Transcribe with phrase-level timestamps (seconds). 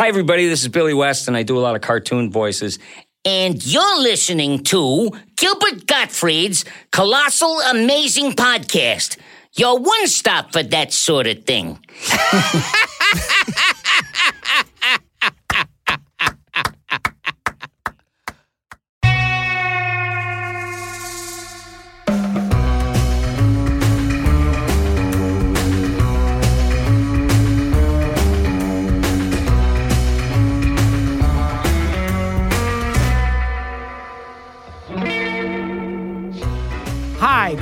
[0.00, 0.46] Hi, everybody.
[0.46, 2.78] This is Billy West, and I do a lot of cartoon voices.
[3.24, 9.18] And you're listening to Gilbert Gottfried's Colossal Amazing Podcast.
[9.54, 11.84] Your one stop for that sort of thing.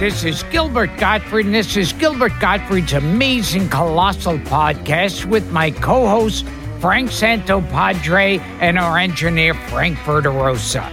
[0.06, 6.06] this is Gilbert Gottfried, and this is Gilbert Gottfried's amazing colossal podcast with my co
[6.06, 6.46] host,
[6.78, 10.88] Frank Santopadre, and our engineer, Frank Verderosa.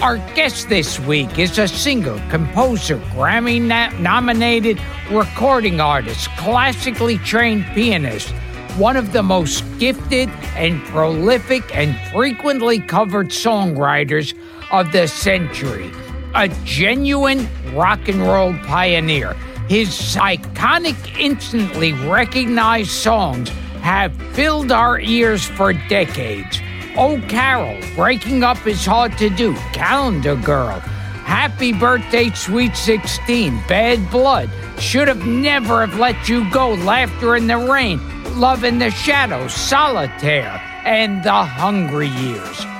[0.00, 3.60] Our guest this week is a singer, composer, Grammy
[4.00, 8.30] nominated recording artist, classically trained pianist,
[8.78, 14.32] one of the most gifted and prolific and frequently covered songwriters
[14.70, 15.90] of the century
[16.34, 19.34] a genuine rock and roll pioneer.
[19.68, 23.48] His iconic, instantly recognized songs
[23.80, 26.60] have filled our ears for decades.
[26.96, 30.80] Oh, Carol, Breaking Up is Hard to Do, Calendar Girl,
[31.24, 37.46] Happy Birthday, Sweet 16, Bad Blood, Should Have Never Have Let You Go, Laughter in
[37.46, 38.00] the Rain,
[38.38, 42.73] Love in the Shadows, Solitaire, and The Hungry Years.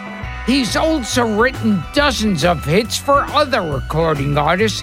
[0.46, 4.82] He's also written dozens of hits for other recording artists,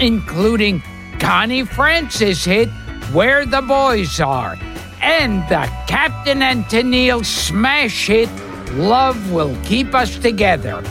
[0.00, 0.82] including
[1.20, 2.70] Connie Francis hit
[3.12, 4.56] Where the Boys Are
[5.02, 8.30] and the Captain and Tennille smash hit
[8.72, 10.82] Love Will Keep Us Together.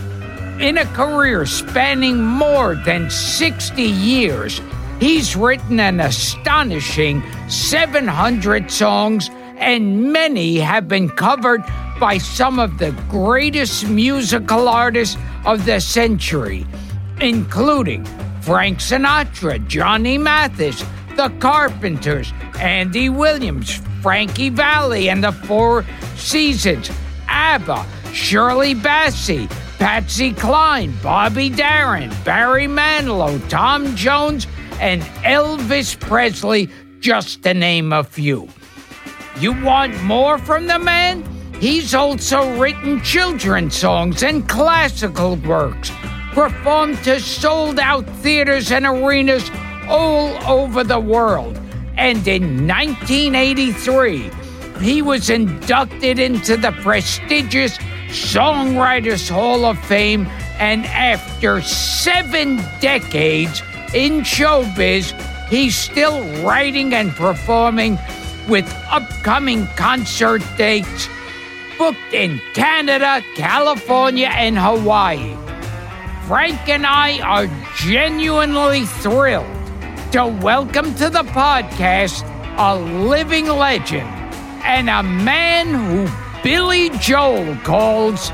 [0.59, 4.61] In a career spanning more than 60 years,
[4.99, 11.63] he's written an astonishing 700 songs, and many have been covered
[11.99, 16.65] by some of the greatest musical artists of the century,
[17.21, 18.05] including
[18.41, 20.83] Frank Sinatra, Johnny Mathis,
[21.15, 25.85] The Carpenters, Andy Williams, Frankie Valli and the Four
[26.15, 26.91] Seasons,
[27.27, 34.47] ABBA, Shirley Bassey, Patsy Cline, Bobby Darin, Barry Manilow, Tom Jones,
[34.79, 36.69] and Elvis Presley,
[36.99, 38.47] just to name a few.
[39.39, 41.34] You want more from the man?
[41.59, 45.89] He's also written children's songs and classical works,
[46.33, 49.49] performed to sold out theaters and arenas
[49.87, 51.57] all over the world.
[51.97, 54.29] And in 1983,
[54.81, 57.77] he was inducted into the prestigious
[58.09, 60.27] Songwriters Hall of Fame.
[60.59, 63.61] And after seven decades
[63.93, 65.13] in showbiz,
[65.47, 67.97] he's still writing and performing
[68.49, 71.07] with upcoming concert dates
[71.77, 75.35] booked in Canada, California, and Hawaii.
[76.27, 77.47] Frank and I are
[77.77, 79.45] genuinely thrilled
[80.11, 82.23] to welcome to the podcast
[82.57, 84.07] a living legend
[84.63, 86.07] and a man who
[86.41, 88.29] Billy Joel calls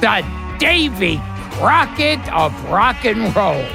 [0.00, 0.24] the
[0.58, 1.20] Davy
[1.52, 3.66] Crockett of rock and roll.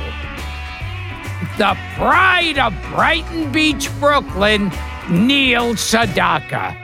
[1.57, 4.71] The pride of Brighton Beach, Brooklyn,
[5.09, 6.80] Neil Sedaka.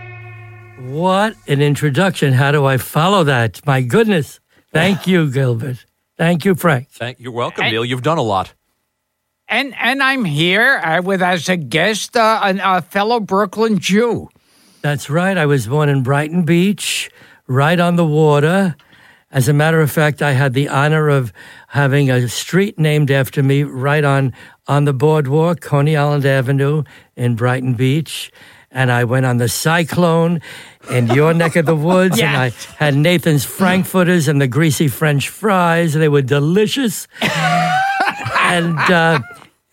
[0.80, 2.34] What an introduction.
[2.34, 3.66] How do I follow that?
[3.66, 4.40] My goodness.
[4.72, 5.86] Thank you, Gilbert.
[6.18, 6.90] Thank you, Frank.
[6.90, 7.84] Thank you're welcome, Neil.
[7.84, 8.54] You've done a lot.
[9.48, 14.30] And and I'm here uh, with as a guest uh, an, a fellow Brooklyn Jew.
[14.82, 15.36] That's right.
[15.36, 17.10] I was born in Brighton Beach,
[17.48, 18.76] right on the water.
[19.32, 21.34] As a matter of fact, I had the honor of
[21.70, 24.32] having a street named after me right on
[24.68, 26.84] on the boardwalk, Coney Island Avenue
[27.16, 28.32] in Brighton Beach.
[28.78, 30.40] And I went on the Cyclone
[30.92, 35.30] in your neck of the woods, and I had Nathan's Frankfurters and the greasy French
[35.30, 35.94] fries.
[35.94, 37.08] They were delicious.
[38.40, 39.20] and uh,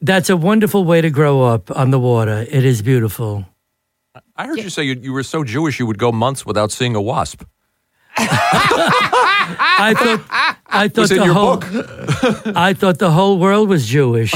[0.00, 2.46] that's a wonderful way to grow up on the water.
[2.48, 3.44] It is beautiful.
[4.36, 6.96] I heard you say you, you were so Jewish you would go months without seeing
[6.96, 7.42] a wasp.
[8.16, 12.56] I thought I thought the whole.
[12.56, 14.32] I thought the whole world was Jewish.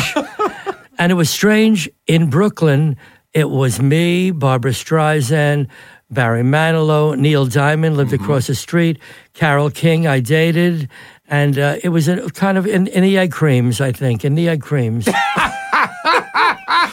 [0.98, 2.98] and it was strange in Brooklyn.
[3.38, 5.68] It was me, Barbra Streisand,
[6.10, 8.24] Barry Manilow, Neil Diamond lived Mm-hmm.
[8.24, 8.98] across the street,
[9.32, 10.88] Carole King I dated,
[11.28, 14.34] and uh, it was a, kind of in, in the egg creams, I think, in
[14.34, 15.06] the egg creams.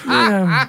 [0.05, 0.67] yeah.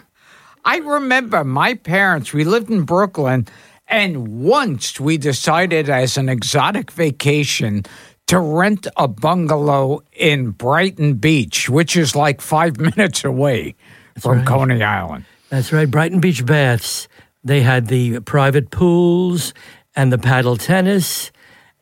[0.64, 3.46] I remember my parents, we lived in Brooklyn,
[3.87, 7.84] and once we decided as an exotic vacation
[8.28, 13.75] to rent a bungalow in Brighton Beach, which is like five minutes away
[14.19, 14.46] from right.
[14.46, 15.26] Coney Island.
[15.49, 15.91] That's right.
[15.91, 17.09] Brighton Beach Baths.
[17.45, 19.55] They had the private pools
[19.95, 21.31] and the paddle tennis,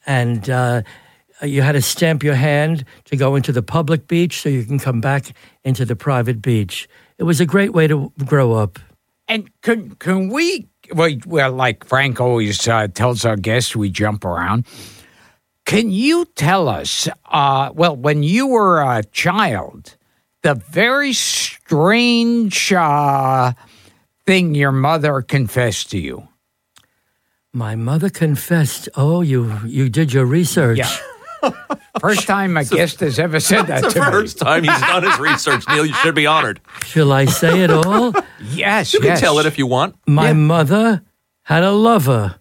[0.07, 0.83] and uh,
[1.43, 4.79] you had to stamp your hand to go into the public beach so you can
[4.79, 5.35] come back
[5.65, 6.89] into the private beach.
[7.19, 8.79] It was a great way to grow up.
[9.27, 10.69] And can can we?
[10.93, 14.67] Well, like Frank always uh, tells our guests, we jump around.
[15.65, 17.09] Can you tell us?
[17.25, 19.97] Uh, well, when you were a child,
[20.43, 21.15] the very
[21.67, 23.53] strange uh,
[24.27, 26.29] thing your mother confessed to you.
[27.53, 28.89] My mother confessed.
[28.97, 30.79] Oh, you you did your research.
[30.79, 31.51] Yeah.
[32.01, 34.07] First time a guest has ever said that to me.
[34.07, 35.85] first time he's done his research, Neil.
[35.87, 36.59] You should be honored.
[36.87, 38.13] Shall I say it all?
[38.51, 39.21] Yes, You yes.
[39.21, 39.95] can tell it if you want.
[40.07, 41.03] My mother
[41.43, 42.37] had a lover,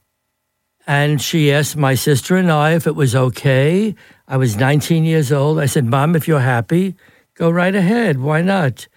[0.87, 3.95] and she asked my sister and I if it was okay.
[4.27, 5.59] I was 19 years old.
[5.59, 6.95] I said, Mom, if you're happy,
[7.35, 8.19] go right ahead.
[8.19, 8.87] Why not?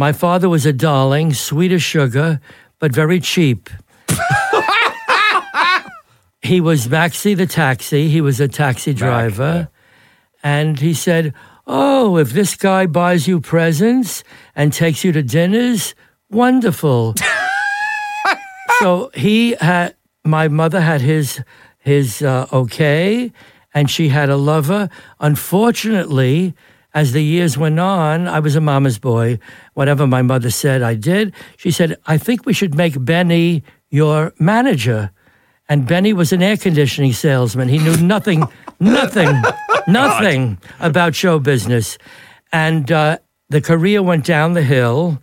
[0.00, 2.40] My father was a darling, sweet as sugar,
[2.78, 3.68] but very cheap.
[6.40, 8.08] he was Maxie the taxi.
[8.08, 9.68] He was a taxi driver.
[10.42, 11.34] And he said,
[11.66, 14.24] Oh, if this guy buys you presents
[14.56, 15.94] and takes you to dinners,
[16.30, 17.14] wonderful.
[18.80, 21.42] so he had, my mother had his,
[21.78, 23.30] his uh, okay,
[23.74, 24.88] and she had a lover.
[25.20, 26.54] Unfortunately,
[26.94, 29.38] as the years went on, I was a mama's boy.
[29.74, 31.32] Whatever my mother said, I did.
[31.56, 35.10] She said, I think we should make Benny your manager.
[35.68, 37.68] And Benny was an air conditioning salesman.
[37.68, 38.44] He knew nothing,
[38.80, 39.40] nothing,
[39.86, 41.96] nothing about show business.
[42.52, 43.18] And uh,
[43.50, 45.22] the career went down the hill,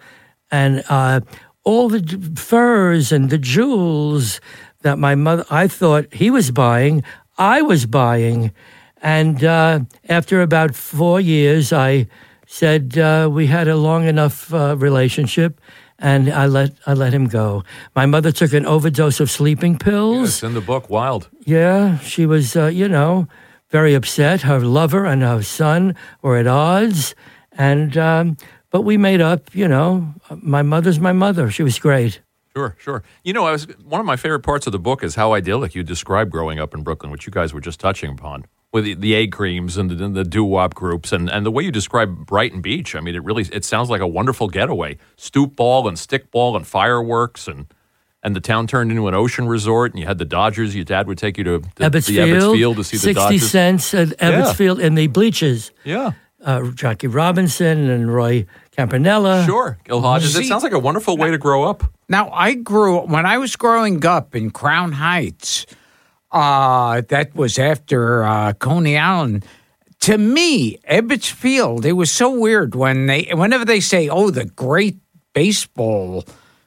[0.49, 1.19] and uh,
[1.65, 4.39] all the furs and the jewels
[4.83, 7.03] that my mother, I thought he was buying,
[7.37, 8.53] I was buying.
[9.01, 12.07] And uh, after about four years, I
[12.47, 15.61] said uh, we had a long enough uh, relationship,
[15.99, 17.63] and I let I let him go.
[17.95, 20.29] My mother took an overdose of sleeping pills.
[20.29, 21.29] It's in the book, Wild.
[21.45, 23.27] Yeah, she was, uh, you know,
[23.69, 24.41] very upset.
[24.41, 27.13] Her lover and her son were at odds,
[27.51, 28.37] and um,
[28.71, 29.53] but we made up.
[29.53, 31.51] You know, my mother's my mother.
[31.51, 32.21] She was great.
[32.55, 33.03] Sure, sure.
[33.23, 35.75] You know, I was one of my favorite parts of the book is how idyllic
[35.75, 38.45] you describe growing up in Brooklyn, which you guys were just touching upon
[38.77, 41.51] with the, the egg creams and the, and the doo wop groups, and, and the
[41.51, 42.95] way you describe Brighton Beach.
[42.95, 44.97] I mean, it really it sounds like a wonderful getaway.
[45.15, 47.65] Stoop ball and stick ball and fireworks and.
[48.23, 50.75] And the town turned into an ocean resort, and you had the Dodgers.
[50.75, 53.13] Your dad would take you to the, Ebbets the Field, Ebbets Field to see the
[53.13, 54.53] sixty cents at Ebbets Yeah.
[54.53, 55.71] Field in the bleachers.
[55.85, 56.11] Yeah,
[56.43, 58.45] Uh, Jackie Robinson and Roy
[58.75, 59.45] Campanella.
[59.45, 59.77] sure.
[59.85, 60.35] Gil Hodges.
[60.35, 61.83] It sounds like a wonderful way to grow up.
[62.09, 65.65] Now, I grew when I was growing up in Crown Heights.
[66.31, 69.45] Uh, that was after uh, Coney Island.
[70.01, 74.45] To me, Ebbets Field, it was so weird when they, whenever they say, "Oh, the
[74.45, 74.97] great
[75.33, 76.23] baseball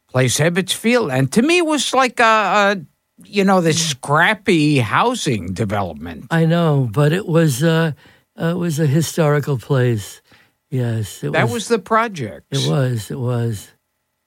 [0.09, 2.77] place, Ebbets Field," and to me, it was like a, a
[3.25, 6.27] you know, this scrappy housing development.
[6.31, 7.93] I know, but it was uh,
[8.41, 10.23] uh, it was a historical place.
[10.71, 11.53] Yes, it That was.
[11.53, 12.47] was the project.
[12.51, 13.11] It was.
[13.11, 13.69] It was.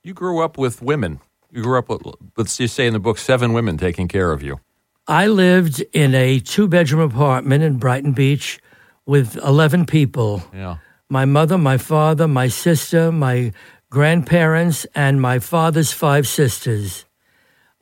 [0.04, 1.20] You grew up with women.
[1.52, 2.02] You grew up with,
[2.36, 4.60] let's just say in the book, seven women taking care of you.
[5.08, 8.60] I lived in a two bedroom apartment in Brighton Beach
[9.06, 10.78] with 11 people Yeah.
[11.10, 13.52] my mother, my father, my sister, my
[13.90, 17.06] grandparents, and my father's five sisters.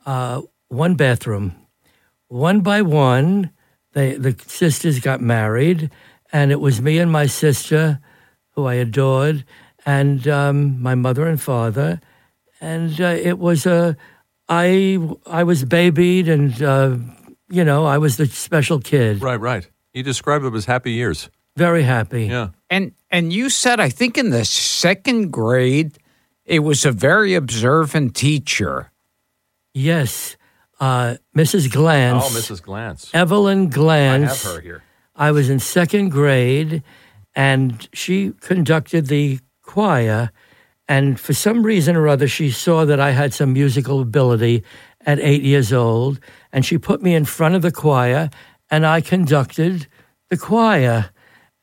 [0.04, 1.54] Uh, one bathroom.
[2.28, 3.50] One by one,
[3.92, 5.90] they, the sisters got married,
[6.32, 8.00] and it was me and my sister,
[8.50, 9.44] who I adored,
[9.86, 12.00] and um, my mother and father.
[12.60, 13.96] And uh, it was a,
[14.52, 16.96] I, I was babied, and uh,
[17.48, 19.22] you know, I was the special kid.
[19.22, 19.68] Right, right.
[19.94, 21.30] You described them as happy years.
[21.56, 22.26] Very happy.
[22.26, 22.48] Yeah.
[22.70, 25.98] And and you said I think in the second grade
[26.44, 28.90] it was a very observant teacher.
[29.74, 30.36] Yes,
[30.80, 31.68] uh, Mrs.
[31.68, 32.22] Glantz.
[32.22, 32.62] Oh, Mrs.
[32.62, 33.10] Glantz.
[33.14, 34.44] Evelyn Glance.
[34.44, 34.82] I have her here.
[35.14, 36.82] I was in second grade,
[37.34, 40.30] and she conducted the choir.
[40.88, 44.64] And for some reason or other, she saw that I had some musical ability
[45.06, 46.20] at eight years old,
[46.52, 48.30] and she put me in front of the choir,
[48.70, 49.86] and I conducted
[50.28, 51.10] the choir.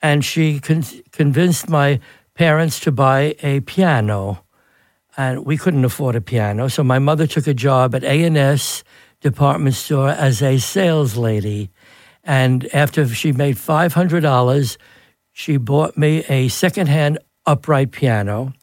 [0.02, 2.00] And she con- convinced my
[2.34, 4.46] parents to buy a piano,
[5.18, 8.38] and we couldn't afford a piano, so my mother took a job at A and
[8.38, 8.84] S
[9.20, 11.70] department store as a sales lady.
[12.24, 14.78] And after she made $500,
[15.34, 18.54] she bought me a secondhand upright piano.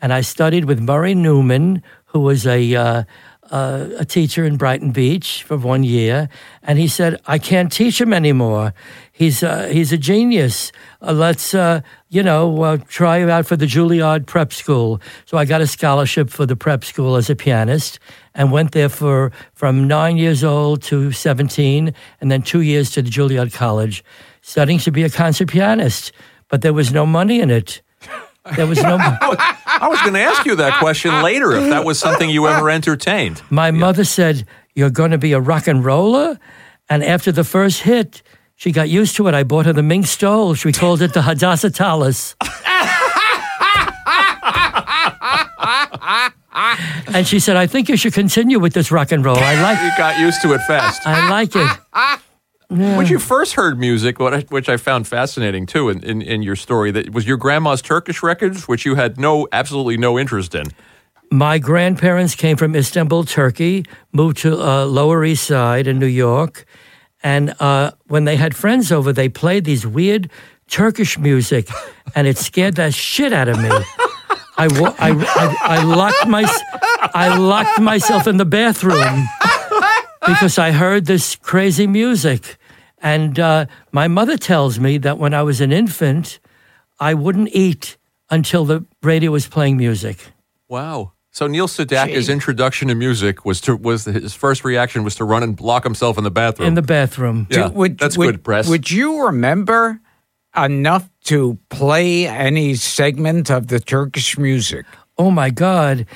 [0.00, 3.04] And I studied with Murray Newman, who was a, uh,
[3.50, 6.28] uh, a teacher in Brighton Beach for one year,
[6.62, 8.72] and he said, "I can't teach him anymore.
[9.12, 10.72] He's uh, he's a genius.
[11.02, 15.36] Uh, let's uh, you know uh, try him out for the Juilliard Prep School." So
[15.36, 17.98] I got a scholarship for the prep school as a pianist,
[18.34, 23.02] and went there for from nine years old to seventeen, and then two years to
[23.02, 24.04] the Juilliard College,
[24.42, 26.12] studying to be a concert pianist.
[26.48, 27.82] But there was no money in it.
[28.56, 28.96] There was no.
[29.00, 32.70] I was going to ask you that question later if that was something you ever
[32.70, 33.42] entertained.
[33.50, 36.38] My mother said, You're going to be a rock and roller?
[36.88, 38.22] And after the first hit,
[38.56, 39.34] she got used to it.
[39.34, 40.54] I bought her the Ming Stole.
[40.54, 42.34] She called it the Hadassah Talis.
[47.14, 49.38] and she said, I think you should continue with this rock and roll.
[49.38, 51.06] I like You got used to it fast.
[51.06, 52.20] I like it.
[52.70, 56.42] When you first heard music, what I, which I found fascinating too in, in, in
[56.42, 60.54] your story, that was your grandma's Turkish records, which you had no absolutely no interest
[60.54, 60.66] in.
[61.32, 66.64] My grandparents came from Istanbul, Turkey, moved to uh, Lower East Side in New York.
[67.24, 70.30] And uh, when they had friends over, they played these weird
[70.68, 71.68] Turkish music,
[72.14, 73.68] and it scared the shit out of me.
[74.56, 76.44] I, wa- I, I, I, locked my,
[77.14, 79.26] I locked myself in the bathroom
[80.24, 82.58] because I heard this crazy music.
[83.02, 86.38] And uh, my mother tells me that when I was an infant,
[86.98, 87.96] I wouldn't eat
[88.28, 90.18] until the radio was playing music.
[90.68, 91.12] Wow.
[91.32, 95.42] So Neil Sedaka's introduction to music was to was his first reaction was to run
[95.42, 96.68] and lock himself in the bathroom.
[96.68, 97.46] In the bathroom.
[97.50, 98.68] yeah, Would- that's would- good press.
[98.68, 100.00] Would you remember
[100.56, 104.86] enough to play any segment of the Turkish music?
[105.16, 106.06] Oh my God.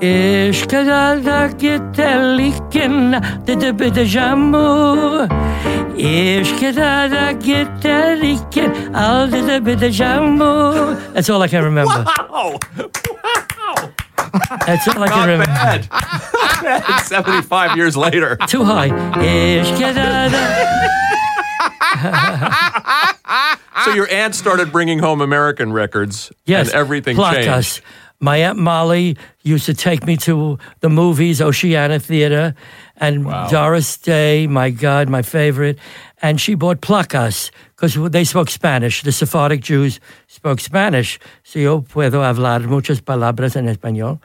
[0.00, 5.28] İş kadar da giderliken dedi bir de jamu.
[5.96, 10.74] İş kadar da giderliken al dedi de jamu.
[11.14, 12.04] That's all I can remember.
[12.30, 12.52] oh,
[14.66, 15.54] That's all I can not remember.
[15.64, 15.84] bad.
[17.04, 18.36] Seventy five years later.
[18.46, 18.92] Too high.
[19.62, 20.38] İş kadar da...
[23.84, 26.68] So your aunt started bringing home American records, Yes.
[26.68, 27.82] and everything changed.
[28.24, 32.54] My Aunt Molly used to take me to the movies, Oceana Theater,
[32.96, 35.78] and Doris Day, my God, my favorite.
[36.22, 39.02] And she bought placas because they spoke Spanish.
[39.02, 41.20] The Sephardic Jews spoke Spanish.
[41.42, 44.20] So yo puedo hablar muchas palabras en español.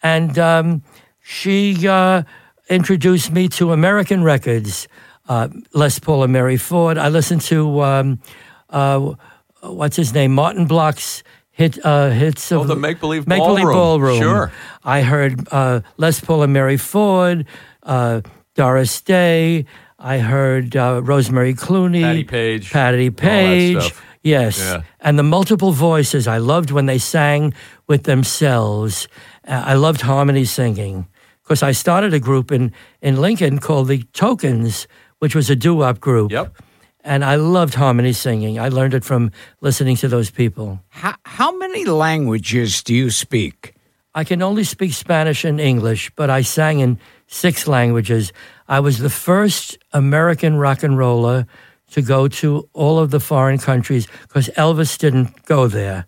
[0.00, 0.82] And um,
[1.20, 2.22] she uh,
[2.68, 4.86] introduced me to American records,
[5.28, 6.98] uh, Les Paul and Mary Ford.
[6.98, 8.20] I listened to, um,
[8.68, 9.14] uh,
[9.62, 11.24] what's his name, Martin Block's
[11.60, 14.18] hit, uh, hits of Oh, the Make Believe Make Believe Ballroom.
[14.18, 14.50] Sure.
[14.82, 17.44] I heard uh, Les Paul and Mary Ford,
[17.82, 18.22] uh,
[18.54, 19.66] Doris Day.
[19.98, 23.92] I heard uh, Rosemary Clooney, Patti Page, Patti Page.
[24.22, 24.82] Yes, Yeah.
[25.00, 26.26] and the multiple voices.
[26.26, 27.52] I loved when they sang
[27.86, 29.08] with themselves.
[29.46, 31.06] Uh, I loved harmony singing
[31.42, 34.86] because I started a group in in Lincoln called the Tokens,
[35.20, 36.32] which was a doo-wop group.
[36.32, 36.54] Yep.
[37.02, 38.58] And I loved harmony singing.
[38.58, 39.30] I learned it from
[39.60, 40.80] listening to those people.
[40.88, 43.74] How, how many languages do you speak?
[44.14, 48.32] I can only speak Spanish and English, but I sang in six languages.
[48.68, 51.46] I was the first American rock and roller
[51.92, 56.06] to go to all of the foreign countries because Elvis didn't go there.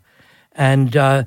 [0.52, 1.25] And uh,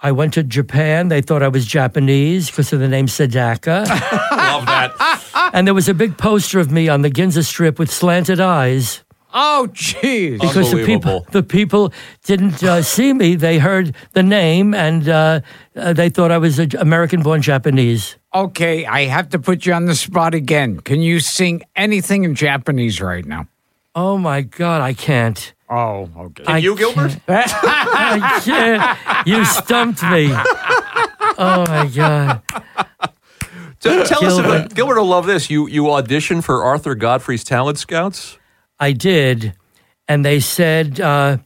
[0.00, 1.08] I went to Japan.
[1.08, 3.86] They thought I was Japanese because of the name Sadaka.
[4.30, 5.50] Love that.
[5.52, 9.01] and there was a big poster of me on the Ginza Strip with slanted eyes
[9.32, 10.40] Oh, jeez.
[10.40, 11.92] because the people the people
[12.24, 13.34] didn't uh, see me.
[13.34, 15.40] They heard the name and uh,
[15.74, 18.16] uh, they thought I was an American-born Japanese.
[18.34, 20.80] Okay, I have to put you on the spot again.
[20.80, 23.46] Can you sing anything in Japanese right now?
[23.94, 25.52] Oh my God, I can't.
[25.68, 26.44] Oh, okay.
[26.46, 27.16] I you, Gilbert?
[27.28, 29.26] I can't.
[29.26, 30.30] You stumped me.
[31.38, 32.42] Oh my God.
[33.80, 34.44] So tell us Gilbert.
[34.44, 34.96] about Gilbert.
[34.96, 35.50] will love this.
[35.50, 38.38] You you auditioned for Arthur Godfrey's Talent Scouts.
[38.82, 39.54] I did.
[40.08, 41.38] And they said uh,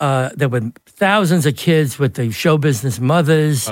[0.00, 3.68] uh, there were thousands of kids with the show business mothers.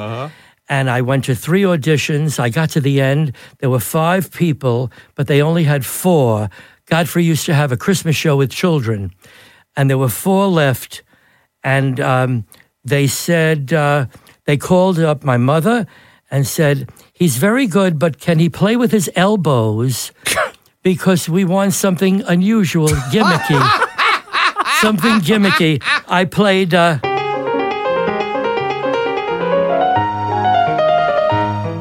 [0.68, 2.38] And I went to three auditions.
[2.38, 3.32] I got to the end.
[3.58, 6.48] There were five people, but they only had four.
[6.86, 9.12] Godfrey used to have a Christmas show with children,
[9.76, 11.02] and there were four left.
[11.64, 12.46] And um,
[12.84, 14.06] they said, uh,
[14.44, 15.86] they called up my mother
[16.30, 20.12] and said, He's very good, but can he play with his elbows?
[20.86, 23.60] because we want something unusual, gimmicky.
[24.80, 25.82] something gimmicky.
[26.06, 26.74] I played.
[26.74, 27.00] Uh,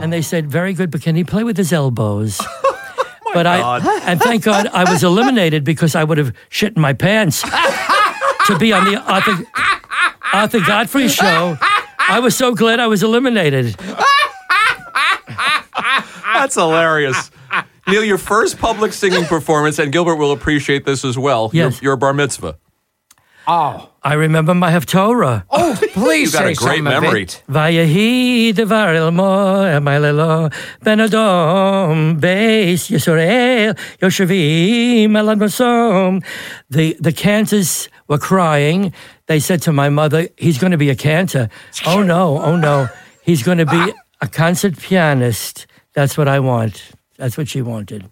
[0.02, 2.42] and they said, very good, but can he play with his elbows?
[3.36, 6.94] but I, and thank God I was eliminated because I would have shit in my
[6.94, 9.38] pants to be on the Arthur,
[10.34, 11.60] Arthur Godfrey show.
[12.00, 13.76] I was so glad I was eliminated.
[16.34, 17.30] That's hilarious.
[17.88, 21.52] Neil, your first public singing performance, and Gilbert will appreciate this as well.
[21.54, 21.82] Yes.
[21.82, 22.58] Your, your bar mitzvah.
[23.48, 25.44] Oh, I remember my Haftorah.
[25.52, 27.24] oh, please You got say a great memory.
[27.24, 27.44] Of it.
[27.48, 30.52] Vayehi devar el mo emalelo
[30.82, 36.24] ben Adom beis Yisrael Yoshavim el Masom.
[36.72, 38.92] The the cantors were crying.
[39.28, 41.50] They said to my mother, "He's going to be a cantor."
[41.86, 42.40] oh no!
[42.42, 42.88] Oh no!
[43.22, 45.68] He's going to be a concert pianist.
[45.94, 46.82] That's what I want.
[47.18, 48.10] That's what she wanted.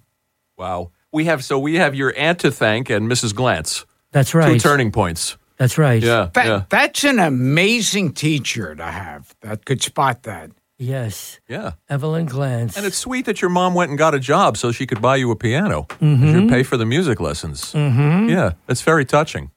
[0.57, 0.91] Wow.
[1.11, 3.33] We have so we have your aunt to thank and Mrs.
[3.33, 3.85] Glantz.
[4.11, 4.45] That's right.
[4.45, 4.61] Two right.
[4.61, 5.37] turning points.
[5.57, 6.01] That's right.
[6.01, 6.29] Yeah.
[6.33, 6.63] That, yeah.
[6.69, 10.51] That's an amazing teacher to have that could spot that.
[10.79, 11.39] Yes.
[11.47, 11.73] Yeah.
[11.87, 12.75] Evelyn Glantz.
[12.75, 15.15] And it's sweet that your mom went and got a job so she could buy
[15.17, 15.83] you a piano.
[16.01, 16.39] Mm-hmm.
[16.39, 17.73] She'd pay for the music lessons.
[17.73, 18.29] Mm-hmm.
[18.29, 19.51] Yeah, it's very touching.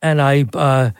[0.00, 0.90] and I, uh,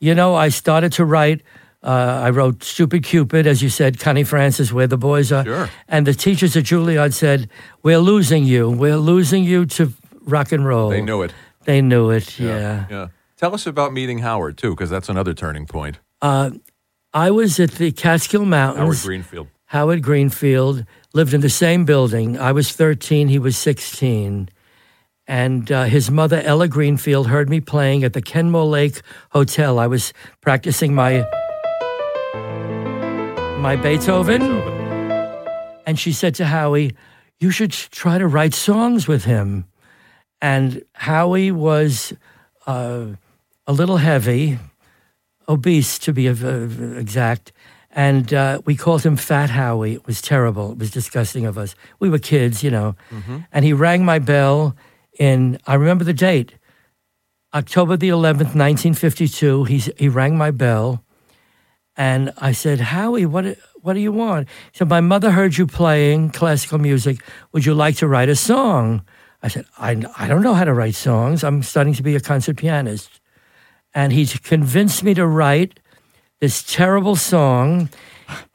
[0.00, 1.42] you know, I started to write.
[1.82, 5.70] Uh, I wrote "Stupid Cupid," as you said, Connie Francis, "Where the Boys Are," Sure.
[5.88, 7.48] and the teachers at Juilliard said,
[7.82, 8.68] "We're losing you.
[8.70, 9.92] We're losing you to
[10.26, 11.32] rock and roll." They knew it.
[11.64, 12.38] They knew it.
[12.38, 12.84] Yeah.
[12.90, 13.08] Yeah.
[13.36, 15.98] Tell us about meeting Howard too, because that's another turning point.
[17.12, 18.78] I was at the Catskill Mountains.
[18.84, 19.46] Howard Greenfield.
[19.66, 20.84] Howard Greenfield
[21.14, 22.38] lived in the same building.
[22.38, 24.48] I was 13, he was 16.
[25.26, 29.78] And uh, his mother, Ella Greenfield, heard me playing at the Kenmore Lake Hotel.
[29.78, 31.24] I was practicing my
[33.60, 34.42] my Beethoven.
[35.86, 36.96] And she said to Howie,
[37.38, 39.66] You should try to write songs with him.
[40.40, 42.14] And Howie was
[42.66, 43.06] uh,
[43.66, 44.58] a little heavy,
[45.46, 47.52] obese to be exact.
[47.90, 49.94] And uh, we called him Fat Howie.
[49.94, 50.72] It was terrible.
[50.72, 51.74] It was disgusting of us.
[51.98, 52.94] We were kids, you know.
[53.52, 54.74] And he rang my bell
[55.18, 56.54] in, I remember the date,
[57.52, 59.64] October the 11th, 1952.
[59.64, 61.04] He's, he rang my bell.
[61.96, 64.48] And I said, Howie, what, what do you want?
[64.72, 67.22] He said, My mother heard you playing classical music.
[67.52, 69.02] Would you like to write a song?
[69.42, 71.42] I said, I, I don't know how to write songs.
[71.42, 73.20] I'm studying to be a concert pianist.
[73.94, 75.80] And he convinced me to write
[76.40, 77.88] this terrible song.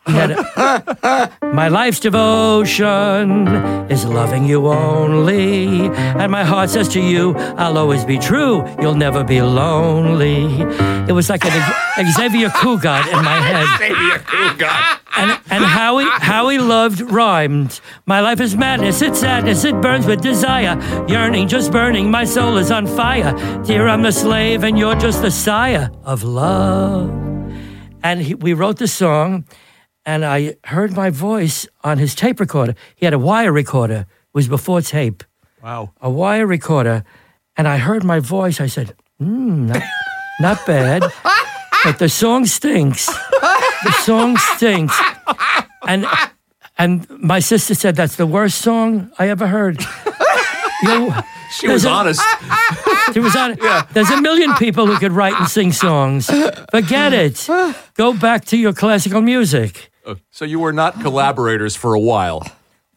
[0.07, 3.47] He my life's devotion
[3.89, 5.87] is loving you only.
[5.87, 8.63] And my heart says to you, I'll always be true.
[8.79, 10.61] You'll never be lonely.
[11.09, 14.99] It was like an Xavier Cugat in my head.
[15.17, 17.81] And, and Howie, Howie loved rhymes.
[18.05, 20.77] My life is madness, it's sadness, it burns with desire.
[21.07, 23.33] Yearning, just burning, my soul is on fire.
[23.63, 27.09] Dear, I'm the slave, and you're just the sire of love.
[28.03, 29.45] And he, we wrote the song,
[30.05, 32.75] and I heard my voice on his tape recorder.
[32.95, 35.23] He had a wire recorder, it was before tape,
[35.63, 35.91] Wow.
[36.01, 37.03] a wire recorder.
[37.57, 38.59] And I heard my voice.
[38.59, 39.81] I said, hmm, not,
[40.41, 41.03] not bad,
[41.83, 43.05] but the song stinks.
[43.05, 44.99] The song stinks.
[45.87, 46.05] And
[46.77, 49.79] and my sister said that's the worst song I ever heard.
[50.83, 52.21] You know, She was a- honest.
[53.13, 53.61] There was honest.
[53.63, 53.83] Yeah.
[53.93, 56.29] There's a million people who could write and sing songs.
[56.71, 57.47] Forget it.
[57.93, 59.89] Go back to your classical music.
[60.31, 62.43] So you were not collaborators for a while.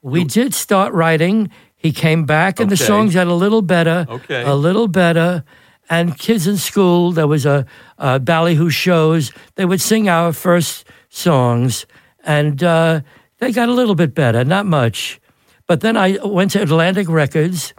[0.03, 1.51] We did start writing.
[1.77, 2.85] He came back, and the Okay.
[2.85, 4.07] songs got a little better.
[4.09, 4.43] Okay.
[4.43, 5.45] A little better.
[5.91, 7.65] And kids in school, there was a,
[7.99, 9.33] a ballyhoo shows.
[9.55, 11.87] They would sing our first songs,
[12.25, 13.01] and uh,
[13.39, 15.21] they got a little bit better, not much.
[15.67, 17.73] But then I went to Atlantic Records.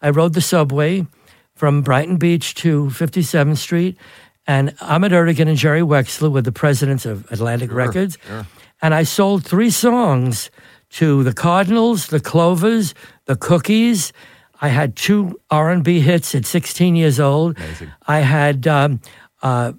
[0.00, 1.06] I rode the subway
[1.54, 3.96] from Brighton Beach to 57th Street,
[4.46, 8.16] and Ahmet Ertegun and Jerry Wexler were the presidents of Atlantic Records.
[8.82, 10.50] And I sold three songs
[10.90, 12.94] to the Cardinals, the Clovers,
[13.26, 14.12] the Cookies.
[14.60, 17.58] I had two R&B hits at 16 years old.
[17.58, 17.92] Amazing.
[18.06, 19.00] I had um,
[19.42, 19.72] uh,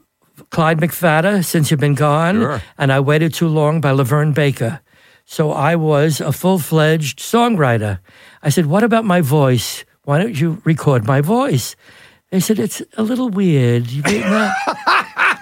[0.52, 2.62] Clyde McPhatter, Since You've Been Gone, Sure.
[2.78, 4.82] and I Waited Too Long by LaVern Baker.
[5.26, 8.00] So I was a full-fledged songwriter.
[8.44, 9.84] I said, what about my voice?
[10.04, 11.76] Why don't you record my voice?
[12.32, 13.88] They said, it's a little weird.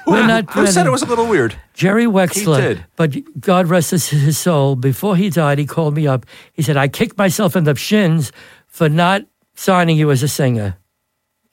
[0.06, 1.56] We're not, we're not Who said it was a little weird?
[1.74, 2.58] Jerry Wexler.
[2.62, 2.86] did.
[2.96, 4.76] But God rest his, his soul.
[4.76, 6.26] Before he died, he called me up.
[6.54, 8.32] He said, I kicked myself in the shins
[8.68, 9.24] for not
[9.56, 10.78] signing you as a singer.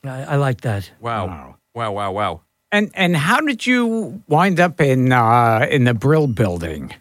[0.04, 0.90] I, I like that.
[1.00, 1.56] Wow.
[1.74, 2.40] Wow, wow, wow.
[2.70, 6.94] And and how did you wind up in uh, in the Brill Building?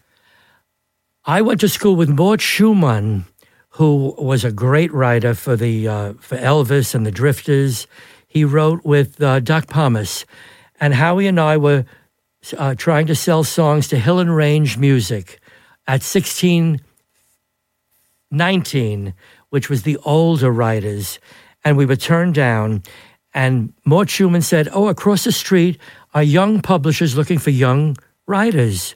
[1.25, 3.23] I went to school with Mort Shuman,
[3.69, 7.87] who was a great writer for the uh, for Elvis and the Drifters.
[8.27, 10.25] He wrote with uh, Doc Pomus,
[10.81, 11.85] and Howie and I were
[12.57, 15.39] uh, trying to sell songs to Hill and Range Music
[15.87, 16.81] at sixteen
[18.31, 19.13] nineteen,
[19.49, 21.19] which was the older writers,
[21.63, 22.81] and we were turned down.
[23.33, 25.79] And Mort Shuman said, "Oh, across the street
[26.13, 28.95] are young publishers looking for young writers."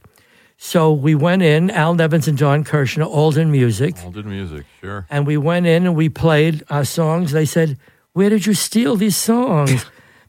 [0.57, 5.05] So we went in, Al Nevins and Don Kirshner, Aldon Music, Aldon music, sure.
[5.09, 7.31] and we went in and we played our songs.
[7.31, 7.77] They said,
[8.13, 9.85] "Where did you steal these songs?"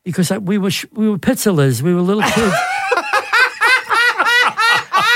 [0.07, 2.55] Because I, we were sh- we were pizzolers, we were little kids.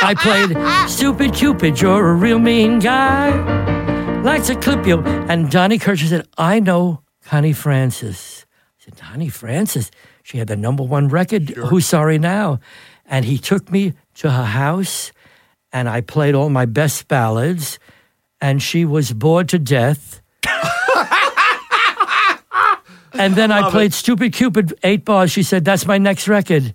[0.03, 3.31] I played "Stupid Cupid, you're a real mean guy."
[4.23, 4.99] Like to clip you,
[5.31, 8.45] and Donnie Kirshner said, "I know Connie Francis."
[8.81, 9.93] I said, "Donnie Francis."
[10.25, 11.51] She had the number one record.
[11.51, 12.59] Who's sorry now?
[13.07, 15.13] And he took me to her house,
[15.73, 17.79] and I played all my best ballads,
[18.41, 20.21] and she was bored to death.
[23.15, 25.31] and then I played Stupid Cupid eight bars.
[25.31, 26.75] She said, "That's my next record."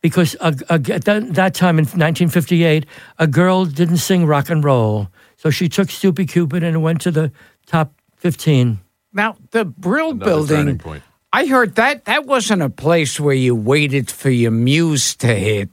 [0.00, 2.86] Because a, a, at that, that time in 1958,
[3.20, 5.06] a girl didn't sing rock and roll.
[5.36, 7.30] So she took Stupid Cupid and it went to the
[7.66, 8.80] top 15.
[9.12, 11.04] Now, the Brill Another Building, point.
[11.32, 15.70] I heard that that wasn't a place where you waited for your muse to hit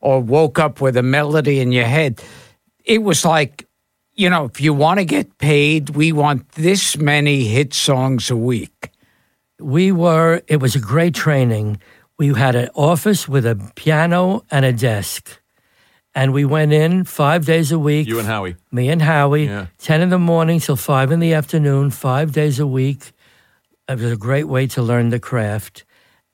[0.00, 2.22] or woke up with a melody in your head.
[2.84, 3.66] It was like,
[4.14, 8.36] you know, if you want to get paid, we want this many hit songs a
[8.36, 8.90] week.
[9.60, 11.80] We were it was a great training.
[12.18, 15.40] We had an office with a piano and a desk.
[16.14, 18.08] And we went in five days a week.
[18.08, 18.56] You and Howie.
[18.72, 19.46] me and howie.
[19.46, 19.66] Yeah.
[19.78, 23.12] 10 in the morning till 5 in the afternoon five days a week.
[23.88, 25.84] It was a great way to learn the craft.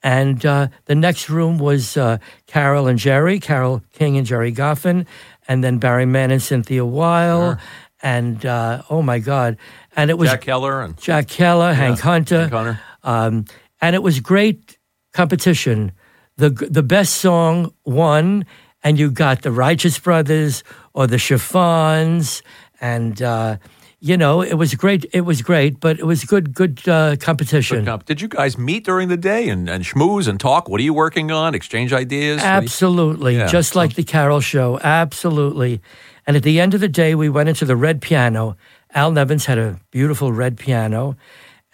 [0.02, 5.06] And uh, the next room was uh, carol and jerry carole king and jerry goffin
[5.48, 7.58] and then barry mann and cynthia weil.
[8.02, 9.56] And uh, oh my god.
[9.94, 12.80] And it was Jack Keller and Jack Keller, Hank Hunter, Hank Hunter.
[13.06, 13.44] Um,
[13.80, 14.76] and it was great
[15.14, 15.92] competition.
[16.36, 18.44] the The best song won,
[18.82, 22.42] and you got the Righteous Brothers or the Chiffons,
[22.80, 23.56] and uh,
[24.00, 25.06] you know it was great.
[25.12, 27.84] It was great, but it was good, good uh, competition.
[27.84, 30.68] Now, Did you guys meet during the day and, and schmooze and talk?
[30.68, 31.54] What are you working on?
[31.54, 32.40] Exchange ideas?
[32.42, 33.46] Do you- Absolutely, Yeah.
[33.46, 34.78] just like the Carol Show.
[34.82, 35.80] Absolutely.
[36.26, 38.56] And at the end of the day, we went into the red piano.
[38.94, 41.16] Al Nevins had a beautiful red piano,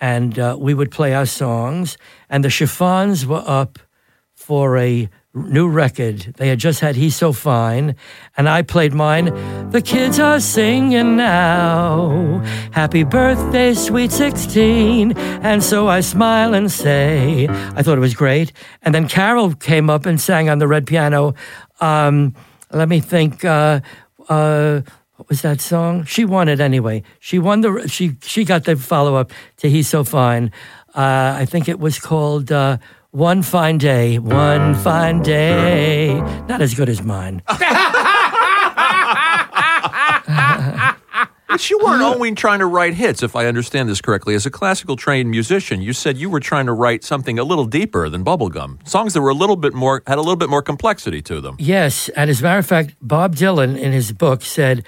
[0.03, 1.97] and uh, we would play our songs.
[2.29, 3.79] And the Chiffons were up
[4.35, 6.35] for a new record.
[6.37, 7.95] They had just had He's So Fine,
[8.37, 9.27] and I played mine.
[9.71, 12.43] The kids are singing now.
[12.73, 15.13] Happy birthday, sweet 16.
[15.17, 18.53] And so I smile and say, I thought it was great.
[18.83, 21.35] And then Carol came up and sang on the red piano.
[21.81, 22.35] Um,
[22.73, 23.45] let me think.
[23.45, 23.81] Uh,
[24.29, 24.83] uh,
[25.23, 26.05] what was that song?
[26.05, 27.05] She won it anyway.
[27.21, 27.87] She won the.
[27.87, 30.51] She she got the follow up to "He's So Fine."
[30.97, 32.79] Uh, I think it was called uh,
[33.13, 36.21] "One Fine Day." One fine day.
[36.49, 37.41] Not as good as mine.
[41.53, 44.35] But you weren't only trying to write hits, if I understand this correctly.
[44.35, 47.67] As a classical trained musician, you said you were trying to write something a little
[47.67, 48.89] deeper than bubblegum.
[48.89, 51.57] Songs that were a little bit more, had a little bit more complexity to them.
[51.59, 54.83] Yes, and as a matter of fact, Bob Dylan in his book said,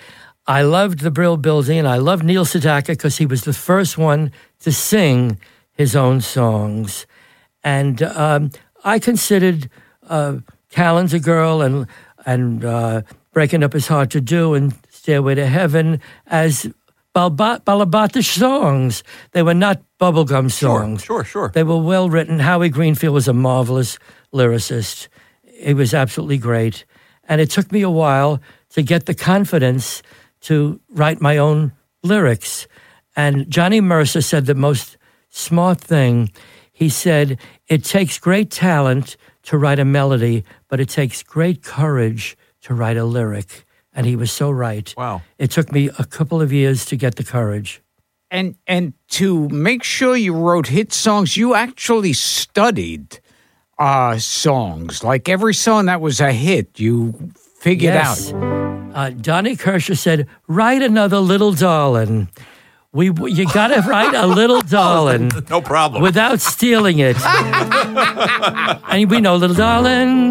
[0.47, 3.99] "I loved the Brill Building and I loved Neil Sedaka because he was the first
[3.99, 4.31] one
[4.61, 5.39] to sing
[5.73, 7.07] his own songs."
[7.63, 8.51] And um,
[8.85, 9.71] I considered
[10.09, 10.37] uh,
[10.71, 11.87] Calendar Girl and
[12.27, 13.03] and uh,
[13.33, 16.67] breaking up is hard to do and Stairway to Heaven as
[17.15, 19.05] Balabatish songs.
[19.33, 21.05] They were not bubblegum songs.
[21.05, 21.51] Sure, sure.
[21.55, 22.41] They were well written.
[22.41, 23.99] Howie Greenfield was a marvelous
[24.33, 25.09] lyricist.
[25.43, 26.85] He was absolutely great.
[27.29, 30.03] And it took me a while to get the confidence
[30.45, 32.67] to write my own lyrics.
[33.17, 34.97] And Johnny Mercer said the most
[35.31, 36.31] smart thing.
[36.73, 42.37] He said, It takes great talent to write a melody, but it takes great courage
[42.63, 43.65] to write a lyric.
[43.93, 44.93] And he was so right.
[44.97, 45.23] Wow.
[45.39, 47.81] It took me a couple of years to get the courage.
[48.31, 53.21] And and to make sure you wrote hit songs, you actually studied
[53.79, 55.05] uh songs.
[55.05, 57.13] Like every song that was a hit, you
[57.61, 58.33] figured Yes.
[58.33, 58.64] out.
[58.95, 62.29] Uh, Donnie Kirshner said, "Write another little darling."
[62.93, 66.01] We, you got to write a little darling No problem.
[66.01, 67.17] without stealing it.
[67.25, 70.31] and we know, little darling,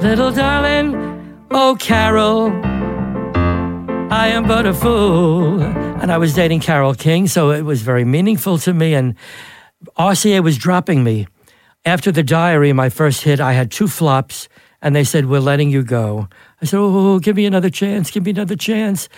[0.00, 2.50] little darling, oh Carol,
[4.12, 5.62] I am but a fool.
[5.62, 8.94] And I was dating Carole King, so it was very meaningful to me.
[8.94, 9.14] And
[9.96, 11.28] RCA was dropping me.
[11.84, 14.48] After the diary, my first hit, I had two flops,
[14.84, 16.28] and they said, We're letting you go.
[16.62, 19.08] I said, Oh, give me another chance, give me another chance.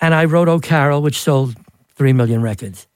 [0.00, 1.56] And I wrote Oh Carol, which sold
[1.96, 2.86] three million records.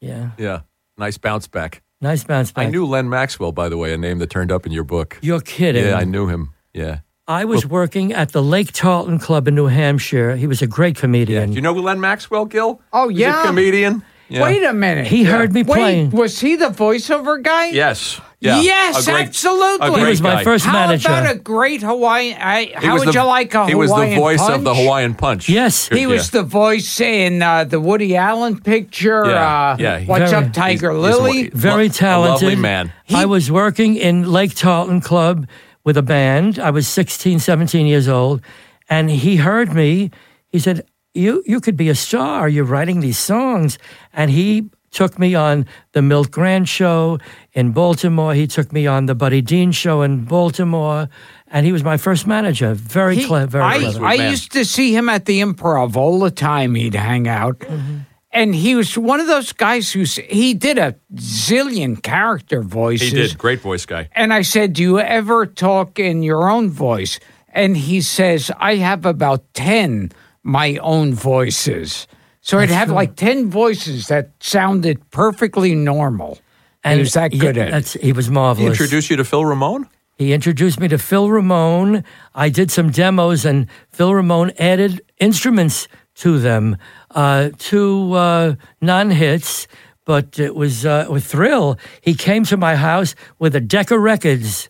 [0.00, 0.30] Yeah.
[0.38, 0.60] yeah.
[0.96, 1.82] Nice bounce back.
[2.00, 2.66] Nice bounce back.
[2.66, 5.18] I knew Len Maxwell, by the way, a name that turned up in your book.
[5.22, 5.84] You're kidding.
[5.84, 6.54] Yeah, I knew him.
[6.72, 7.00] Yeah.
[7.28, 10.34] I was working at the Lake Tarleton Club in New Hampshire.
[10.36, 11.28] He was a great comedian.
[11.28, 11.40] Yeah.
[11.44, 11.50] comedian.
[11.50, 12.80] Do you know Len Maxwell, Gil?
[12.92, 13.42] Oh, He's yeah.
[13.42, 14.02] a comedian.
[14.32, 14.42] Yeah.
[14.42, 15.06] Wait a minute.
[15.06, 16.10] He heard me Wait, playing.
[16.10, 17.66] was he the voiceover guy?
[17.66, 18.20] Yes.
[18.40, 18.60] Yeah.
[18.60, 19.86] Yes, A great- absolutely.
[19.88, 20.42] a He was my guy.
[20.44, 21.08] first How manager.
[21.08, 22.36] about a great Hawaiian?
[22.40, 24.70] I, He how was would the- you like a He was the voice of the
[24.72, 24.82] punch?
[24.82, 25.48] Hawaiian Punch.
[25.48, 25.88] Yes.
[25.88, 29.24] He was the voice in uh, the Woody Allen picture.
[29.26, 31.50] Yeah, uh, yeah, he- What's Very- up, Tiger He's- he's Lily?
[31.54, 32.42] very lo- talented.
[32.42, 32.92] A lovely man.
[33.14, 35.46] I was working in Lake Tarleton Club
[35.84, 36.58] with a band.
[36.58, 38.40] I was 16, 17 years old,
[38.88, 40.10] and he heard me.
[40.48, 42.48] He said, "You you could be a star.
[42.48, 43.78] You're writing these songs."
[44.12, 47.18] And he took me on the Milt Grant show
[47.54, 48.34] in Baltimore.
[48.34, 51.08] He took me on the Buddy Dean show in Baltimore,
[51.48, 52.74] and he was my first manager.
[52.74, 53.58] Very He- clever.
[53.58, 54.04] Very I, clever.
[54.04, 56.74] I used to see him at the improv all the time.
[56.74, 57.58] He'd hang out.
[57.60, 57.98] Mm-hmm.
[58.34, 63.10] And he was one of those guys who's he did a zillion character voices.
[63.10, 63.36] He did.
[63.36, 64.08] Great voice guy.
[64.12, 67.20] And I said, Do you ever talk in your own voice?
[67.54, 72.06] And he says, I have about 10 my own voices.
[72.40, 76.38] So I'd have like 10 voices that sounded perfectly normal.
[76.82, 78.02] And he was that good yeah, at it.
[78.02, 78.58] He was marvelous.
[78.58, 78.80] He marvelous.
[78.80, 79.88] introduced you to Phil Ramone?
[80.18, 82.04] He introduced me to Phil Ramone.
[82.34, 86.76] I did some demos, and Phil Ramone added instruments to them.
[87.10, 89.66] Uh, two uh, non hits,
[90.04, 91.78] but it was uh, a thrill.
[92.00, 94.68] He came to my house with a deck of records,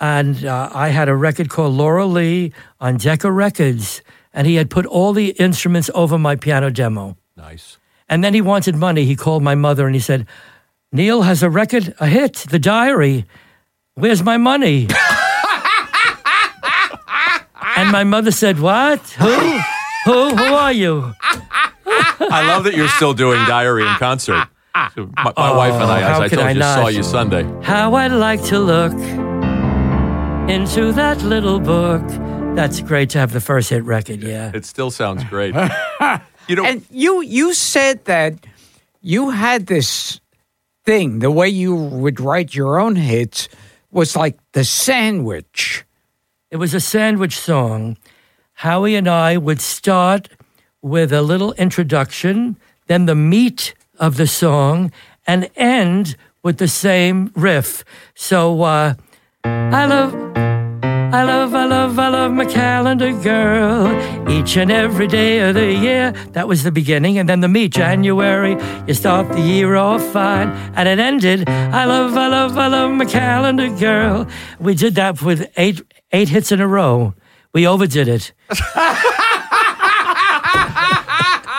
[0.00, 4.02] and uh, I had a record called Laura Lee on Decca Records,
[4.34, 7.16] and he had put all the instruments over my piano demo.
[7.36, 7.78] Nice.
[8.08, 9.04] And then he wanted money.
[9.06, 10.26] He called my mother and he said,
[10.92, 13.24] Neil has a record, a hit, The Diary.
[13.94, 14.88] Where's my money?
[17.76, 19.00] and my mother said, What?
[19.00, 19.60] Who?
[20.04, 20.36] Who?
[20.36, 21.14] Who are you?
[21.24, 24.48] I love that you're still doing Diary in concert.
[24.74, 26.74] My, my oh, wife and I, as I told I you, not?
[26.74, 27.44] saw you Sunday.
[27.62, 28.92] How I'd like to look
[30.50, 32.02] into that little book.
[32.54, 34.52] That's great to have the first hit record, yeah.
[34.54, 35.54] It still sounds great.
[36.48, 38.46] you know, And you you said that
[39.02, 40.20] you had this
[40.84, 43.48] thing, the way you would write your own hits
[43.90, 45.84] was like the sandwich.
[46.50, 47.96] It was a sandwich song.
[48.52, 50.28] Howie and I would start
[50.80, 54.92] with a little introduction, then the meat of the song,
[55.26, 57.84] and end with the same riff.
[58.14, 58.94] So, uh,
[59.44, 60.53] I love.
[61.14, 63.86] I love, I love, I love my calendar girl
[64.28, 66.10] each and every day of the year.
[66.32, 67.18] That was the beginning.
[67.18, 68.56] And then the meat, January,
[68.88, 70.48] you start the year off fine.
[70.74, 74.26] And it ended, I love, I love, I love my calendar girl.
[74.58, 77.14] We did that with eight, eight hits in a row.
[77.52, 78.32] We overdid it.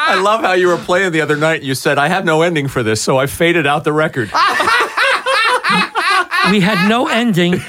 [0.07, 1.59] I love how you were playing the other night.
[1.59, 4.27] and You said, I have no ending for this, so I faded out the record.
[6.51, 7.61] we had no ending.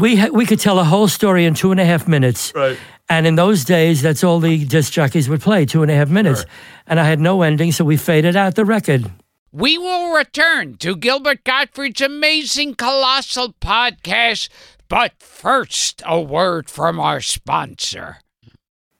[0.00, 2.52] We ha- we could tell a whole story in two and a half minutes.
[2.54, 2.78] Right.
[3.08, 6.08] And in those days, that's all the disc jockeys would play, two and a half
[6.08, 6.44] minutes.
[6.86, 9.10] And I had no ending, so we faded out the record.
[9.52, 14.48] We will return to Gilbert Gottfried's amazing colossal podcast,
[14.88, 18.16] but first a word from our sponsor.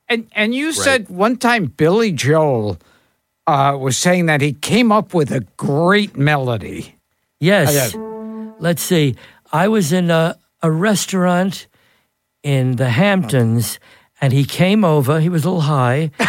[0.07, 2.77] And and you said one time Billy Joel
[3.47, 6.95] uh, was saying that he came up with a great melody.
[7.39, 7.95] Yes.
[8.59, 9.15] Let's see.
[9.51, 11.67] I was in a, a restaurant
[12.41, 13.79] in the Hamptons,
[14.19, 15.19] and he came over.
[15.19, 16.09] He was a little high.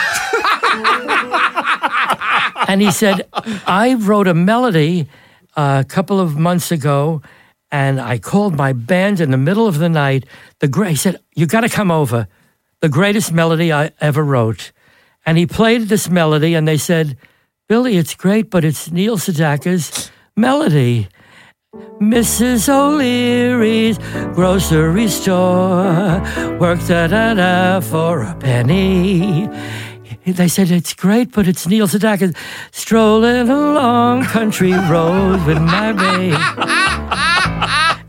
[2.68, 3.26] and he said,
[3.66, 5.08] I wrote a melody
[5.56, 7.22] uh, a couple of months ago,
[7.70, 10.26] and I called my band in the middle of the night.
[10.58, 12.28] The great, he said, You got to come over.
[12.80, 14.72] The greatest melody I ever wrote.
[15.24, 17.16] And he played this melody, and they said,
[17.68, 21.08] Billy, it's great, but it's Neil Sedaka's melody.
[22.00, 22.68] Mrs.
[22.68, 23.98] O'Leary's
[24.34, 26.20] grocery store
[26.60, 29.48] worked at da for a penny.
[30.24, 32.36] They said it's great, but it's Neil Sedaka
[32.72, 36.34] strolling along country roads with my babe.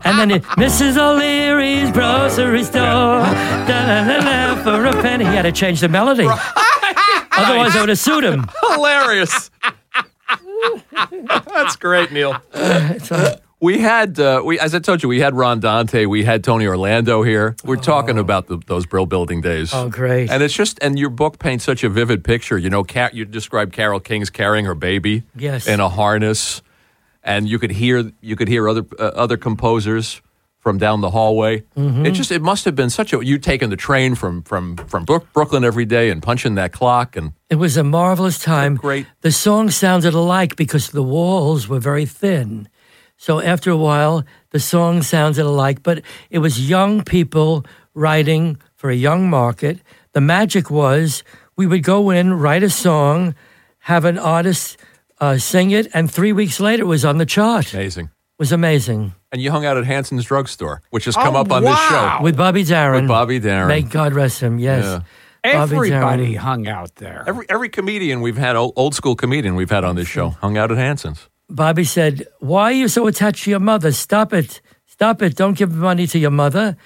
[0.04, 0.96] And then it, Mrs.
[0.96, 5.24] O'Leary's grocery store da da da da for a penny.
[5.24, 6.26] He had to change the melody.
[6.26, 8.48] Otherwise, I would have sued him.
[8.72, 9.50] Hilarious.
[11.46, 12.40] That's great, Neil.
[13.60, 16.66] We had, uh, we as I told you, we had Ron Dante, we had Tony
[16.66, 17.56] Orlando here.
[17.64, 19.74] We're talking about the, those Brill Building days.
[19.74, 20.30] Oh, great.
[20.30, 22.56] And it's just, and your book paints such a vivid picture.
[22.56, 25.66] You know, Car- you described Carole King's carrying her baby Yes.
[25.66, 26.62] in a harness,
[27.24, 30.22] and you could hear you could hear other uh, other composers
[30.60, 31.60] from down the hallway.
[31.76, 32.06] Mm-hmm.
[32.06, 35.04] It just it must have been such a you taking the train from from from
[35.04, 38.76] Brook- Brooklyn every day and punching that clock and It was a marvelous time.
[38.76, 39.06] Great.
[39.22, 42.68] The songs sounded alike because the walls were very thin.
[43.20, 48.90] So after a while, the songs sounded alike, but it was young people writing for
[48.90, 49.80] a young market.
[50.12, 51.24] The magic was
[51.56, 53.34] we would go in, write a song,
[53.80, 54.76] have an artist
[55.20, 57.74] uh, sing it, and three weeks later it was on the chart.
[57.74, 57.74] Amazing.
[57.74, 58.10] It Amazing.
[58.38, 59.14] was amazing.
[59.32, 62.18] And you hung out at Hanson's drugstore, which has come Oh, up on this show.
[62.22, 63.02] With Bobby Darin.
[63.02, 63.66] With Bobby Darin.
[63.68, 64.84] May God rest him, yes.
[64.84, 65.00] Yeah.
[65.42, 67.24] Everybody hung out there.
[67.26, 70.56] Every every comedian we've had, old, old school comedian we've had on this show, hung
[70.56, 71.28] out at Hanson's.
[71.48, 73.92] Bobby said, Why are you so attached to your mother?
[73.92, 74.60] Stop it.
[74.86, 75.36] Stop it.
[75.36, 76.76] Don't give money to your mother.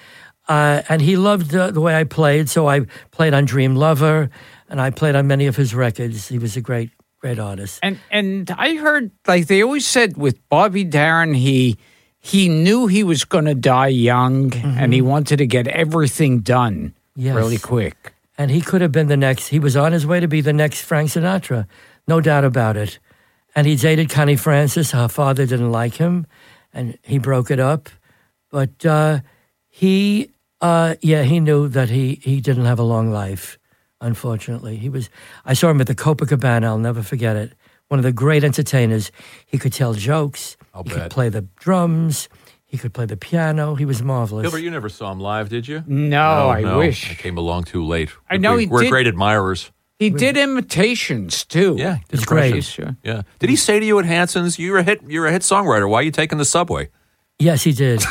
[0.47, 4.29] Uh, and he loved uh, the way I played, so I played on Dream Lover,
[4.69, 6.27] and I played on many of his records.
[6.27, 7.79] He was a great, great artist.
[7.81, 11.77] And and I heard like they always said with Bobby Darin, he
[12.19, 16.93] he knew he was going to die young, and he wanted to get everything done
[17.15, 17.35] Yes.
[17.35, 18.13] really quick.
[18.37, 20.53] And he could have been the next, he was on his way to be the
[20.53, 21.67] next Frank Sinatra,
[22.07, 22.97] no doubt about it.
[23.55, 24.91] And he dated Connie Francis.
[24.91, 26.25] Her father didn't like him,
[26.73, 27.89] and he broke it up.
[28.49, 29.19] But uh,
[29.69, 30.29] he,
[30.61, 33.57] uh, yeah, he knew that he, he didn't have a long life,
[34.01, 34.77] unfortunately.
[34.77, 35.09] He was,
[35.45, 37.53] I saw him at the Copacabana, I'll never forget it.
[37.89, 39.11] One of the great entertainers.
[39.45, 40.97] He could tell jokes, I'll he bet.
[41.03, 42.29] could play the drums,
[42.65, 43.75] he could play the piano.
[43.75, 44.43] He was marvelous.
[44.43, 45.83] Gilbert, you never saw him live, did you?
[45.85, 46.79] No, I no.
[46.79, 47.11] wish.
[47.11, 48.09] I came along too late.
[48.29, 49.71] I know we, he We're did- great admirers.
[50.03, 51.75] He did imitations too.
[51.77, 52.63] Yeah, It's great.
[52.63, 52.95] Sure.
[53.03, 53.21] Yeah.
[53.39, 55.01] Did he say to you at Hanson's, "You're a hit.
[55.07, 55.89] You're a hit songwriter.
[55.89, 56.89] Why are you taking the subway?"
[57.39, 58.01] Yes, he did.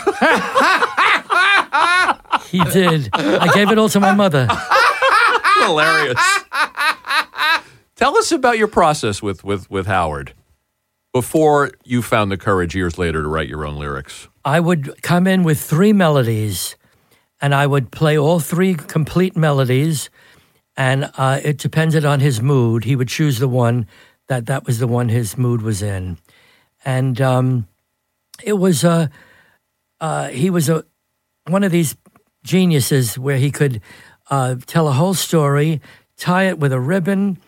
[2.49, 3.09] he did.
[3.13, 4.49] I gave it all to my mother.
[5.61, 6.21] Hilarious.
[7.97, 10.35] Tell us about your process with with with Howard
[11.13, 14.29] before you found the courage years later to write your own lyrics.
[14.45, 16.75] I would come in with three melodies,
[17.41, 20.11] and I would play all three complete melodies,
[20.77, 22.85] and uh, it depended on his mood.
[22.85, 23.87] He would choose the one
[24.29, 26.19] that that was the one his mood was in,
[26.85, 27.67] and um,
[28.45, 29.11] it was a
[30.01, 30.85] uh, he was a
[31.49, 31.97] one of these
[32.45, 33.81] geniuses where he could
[34.31, 35.81] uh, tell a whole story,
[36.17, 37.39] tie it with a ribbon,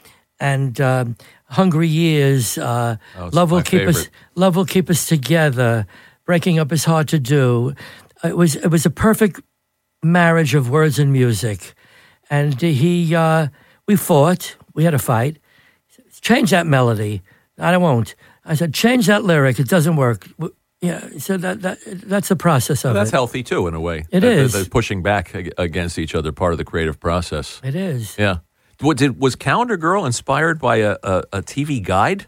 [0.40, 1.16] and um
[1.48, 2.58] hungry years.
[2.58, 4.08] Uh, Oh, love will keep us.
[4.34, 5.86] Love will keep us together.
[6.26, 7.74] Breaking up is hard to do.
[8.24, 9.40] It was it was a perfect
[10.02, 11.74] marriage of words and music,
[12.30, 13.48] and he uh,
[13.86, 14.56] we fought.
[14.74, 15.38] We had a fight.
[16.20, 17.22] Change that melody.
[17.58, 18.14] I won't.
[18.44, 19.58] I said change that lyric.
[19.58, 20.28] It doesn't work.
[20.80, 21.08] Yeah.
[21.18, 22.94] So that, that that's the process of That's it.
[23.04, 24.04] That's healthy too, in a way.
[24.10, 24.52] It That- is.
[24.52, 27.60] that pushing back against each other, part of the creative process.
[27.62, 28.16] It is.
[28.18, 28.38] Yeah.
[28.80, 32.26] What did was Calendar Girl inspired by a, a, a TV guide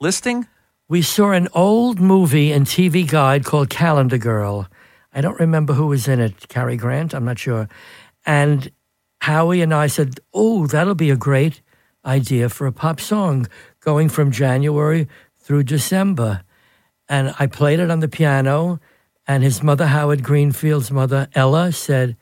[0.00, 0.46] listing?
[0.88, 4.68] We saw an old movie and TV guide called Calendar Girl.
[5.12, 6.48] I don't remember who was in it.
[6.48, 7.68] Cary Grant, I'm not sure.
[8.24, 8.70] And
[9.26, 11.60] Howie and I said, "Oh, that'll be a great
[12.04, 13.46] idea for a pop song
[13.80, 15.08] going from January
[15.44, 16.42] through December."
[17.08, 18.78] And I played it on the piano,
[19.26, 22.16] and his mother, Howard Greenfield's mother, Ella, said,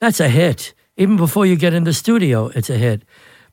[0.00, 0.74] "That's a hit.
[0.96, 3.02] Even before you get in the studio, it's a hit."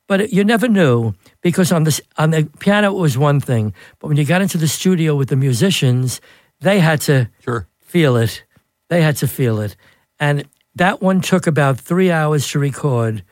[0.06, 4.08] But you never knew because on the on the piano it was one thing, but
[4.08, 6.20] when you got into the studio with the musicians,
[6.60, 7.66] they had to Sure.
[7.78, 8.44] feel it.
[8.88, 9.76] They had to feel it.
[10.18, 10.44] And
[10.78, 13.22] that one took about three hours to record.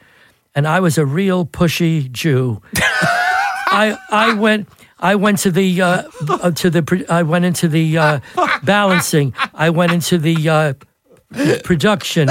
[0.55, 2.63] And I was a real pushy Jew.
[2.77, 7.99] I I went I went to the uh, uh, to the I went into the
[7.99, 8.21] uh,
[8.63, 9.35] balancing.
[9.53, 10.75] I went into the uh,
[11.65, 12.29] production.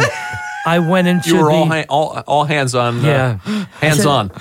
[0.66, 3.04] I went into You were the all, ha- all all hands on.
[3.04, 3.40] Yeah.
[3.46, 4.32] Uh, hands said- on.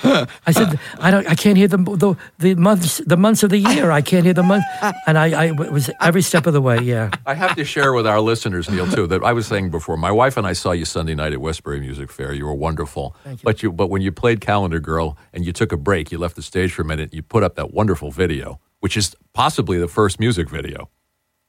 [0.47, 3.57] I said, I don't, I can't hear the the, the months the months of the
[3.59, 3.91] year.
[3.91, 4.63] I can't hear the month,
[5.07, 6.79] and I, I was every step of the way.
[6.79, 9.97] Yeah, I have to share with our listeners, Neil, too, that I was saying before.
[9.97, 12.33] My wife and I saw you Sunday night at Westbury Music Fair.
[12.33, 13.15] You were wonderful.
[13.23, 13.45] Thank you.
[13.45, 16.35] But you, but when you played Calendar Girl and you took a break, you left
[16.35, 17.13] the stage for a minute.
[17.13, 20.89] You put up that wonderful video, which is possibly the first music video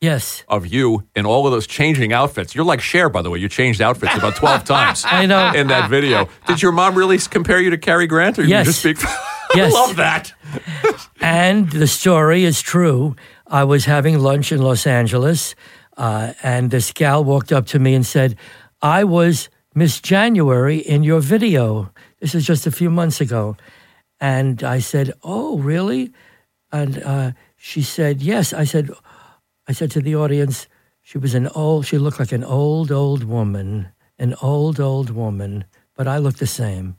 [0.01, 2.55] yes, of you in all of those changing outfits.
[2.55, 3.39] You're like Cher, by the way.
[3.39, 5.05] You changed outfits about twelve times.
[5.07, 5.53] I know.
[5.55, 6.29] in that video.
[6.47, 8.67] Did your mom really compare you to Cary Grant, or you Yes.
[8.67, 8.99] just speak?
[9.55, 9.73] Yes.
[9.73, 10.33] I love that.
[11.21, 13.15] And the story is true.
[13.47, 15.55] I was having lunch in Los Angeles,
[15.97, 18.37] uh, and this gal walked up to me and said,
[18.83, 21.93] I was Miss January in your video.
[22.21, 23.57] This is just a few months ago.
[24.21, 26.13] And I said, Oh, really?
[26.73, 28.53] And uh, she said, Yes.
[28.53, 28.91] I said,
[29.69, 30.69] I said to the audience,
[31.03, 35.65] she was an old, she looked like an old, old woman, an old, old woman,
[35.97, 36.97] but I looked the same.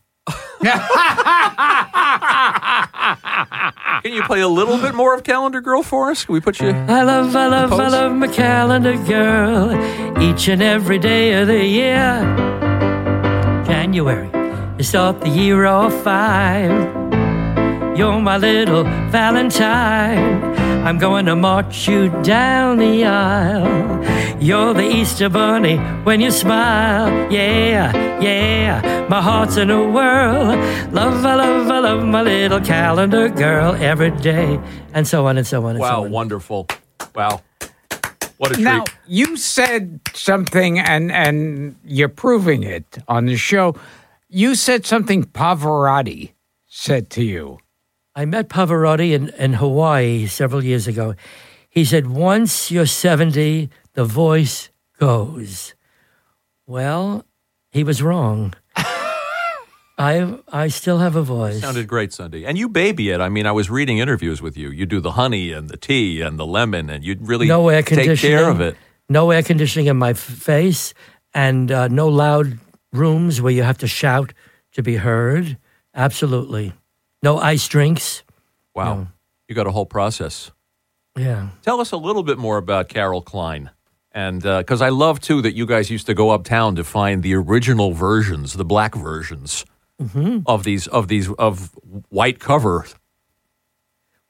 [4.03, 6.25] Can you play a little bit more of Calendar Girl for us?
[6.25, 6.69] Can we put you?
[6.69, 9.71] I love, I love, I love my calendar girl
[10.21, 12.19] each and every day of the year.
[13.65, 14.30] January,
[14.77, 17.17] you start the year off fine.
[17.98, 20.56] You're my little Valentine.
[20.85, 24.06] I'm going to march you down the aisle.
[24.39, 27.10] You're the Easter Bunny when you smile.
[27.31, 30.56] Yeah, yeah, my heart's in a whirl.
[30.91, 34.60] Love, I love, I love my little calendar girl every day.
[34.93, 36.04] And so on and so on and so on.
[36.04, 36.67] Wow, wonderful.
[37.15, 37.41] Wow.
[38.37, 38.63] What a treat.
[38.63, 43.75] Now, you said something, and, and you're proving it on the show.
[44.29, 46.33] You said something Pavarotti
[46.67, 47.58] said to you.
[48.18, 51.13] I met Pavarotti in, in Hawaii several years ago.
[51.70, 55.76] He said, Once you're 70, the voice goes.
[56.65, 57.26] Well,
[57.70, 58.56] he was wrong.
[60.00, 61.62] I, I still have a voice.
[61.62, 62.44] Sounded great, Sunday.
[62.44, 63.22] And you baby it.
[63.22, 64.72] I mean, I was reading interviews with you.
[64.72, 67.84] You do the honey and the tea and the lemon, and you really no air
[67.84, 68.36] take conditioning.
[68.36, 68.76] care of it.
[69.10, 70.96] No air conditioning in my f- face,
[71.36, 72.58] and uh, no loud
[72.92, 74.34] rooms where you have to shout
[74.72, 75.60] to be heard.
[75.94, 76.74] Absolutely.
[77.24, 78.24] No ice drinks.
[78.76, 79.08] Wow.
[79.48, 80.52] You got a whole process.
[81.18, 81.50] Yeah.
[81.63, 83.72] Tell us a little bit more about Carol Klein.
[84.12, 87.36] And because I love, too, that you guys used to go uptown to find the
[87.36, 89.65] original versions, the black versions
[90.00, 90.42] Mm-hmm.
[90.46, 91.72] of these, of these, of
[92.10, 92.86] white cover.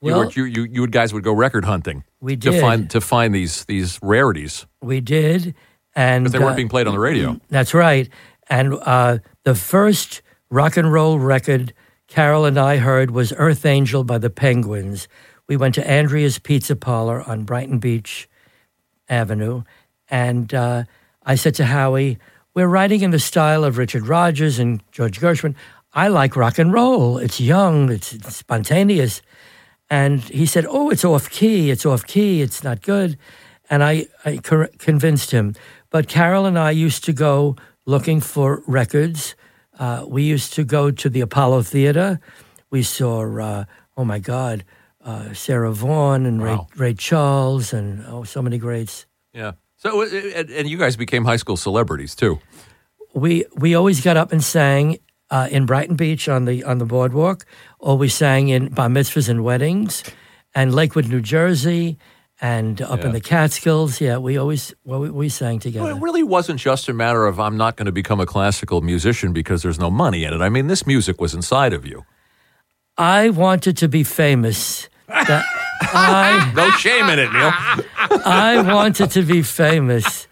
[0.01, 2.89] You, Well- were, you, you, you guys would go record hunting We did to find
[2.91, 5.55] to find these these rarities We did.
[5.93, 7.37] And they uh, weren't being played on the radio.
[7.49, 8.07] That's right.
[8.49, 11.73] And uh, the first rock and roll record
[12.07, 15.09] Carol and I heard was Earth Angel by the Penguins.
[15.47, 18.29] We went to Andrea's Pizza Parlor on Brighton Beach
[19.09, 19.63] Avenue.
[20.09, 20.85] And uh,
[21.25, 22.17] I said to Howie,
[22.53, 25.55] We're writing in the style of Richard Rodgers and George Gershwin.
[25.93, 27.17] I like rock and roll.
[27.17, 29.21] It's young, it's, spontaneous.
[29.89, 31.71] And he said, Oh, it's off key.
[31.71, 32.41] It's off key.
[32.41, 33.17] It's not good.
[33.69, 35.55] And I, I cor- convinced him.
[35.89, 39.35] But Carol and I used to go looking for records.
[39.79, 42.19] Uh, we used to go to the Apollo Theater.
[42.69, 43.65] We saw, uh,
[43.95, 44.63] oh my God,
[45.03, 46.67] uh, Sarah Vaughan and Wow.
[46.75, 49.05] Ray, Ray Charles and oh, so many greats.
[49.33, 49.53] Yeah.
[49.77, 50.05] So uh,
[50.35, 52.39] and, and you guys became high school celebrities too.
[53.13, 54.97] we we always got up and sang
[55.29, 57.45] uh, in Brighton Beach on the on the boardwalk,
[57.79, 60.03] or we sang in bar mitzvahs and weddings,
[60.55, 61.97] and Lakewood, New Jersey,
[62.41, 63.99] and up in the Catskills.
[63.99, 65.91] Yeah, we always well, we, we sang Well, together.
[65.91, 69.33] it really wasn't just a matter of I'm not going to become a classical musician
[69.33, 70.41] because there's no money in it.
[70.41, 72.05] I mean, this music was inside of you.
[72.97, 74.89] I wanted to be famous.
[75.07, 75.43] That
[75.81, 77.51] I No shame in it, Neil.
[78.25, 80.27] I wanted to be famous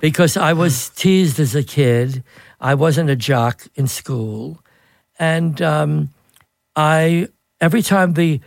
[0.00, 2.22] because I was teased as a kid.
[2.60, 4.60] I wasn't a jock in school,
[5.18, 6.10] and um,
[6.76, 7.28] I
[7.60, 8.40] every time the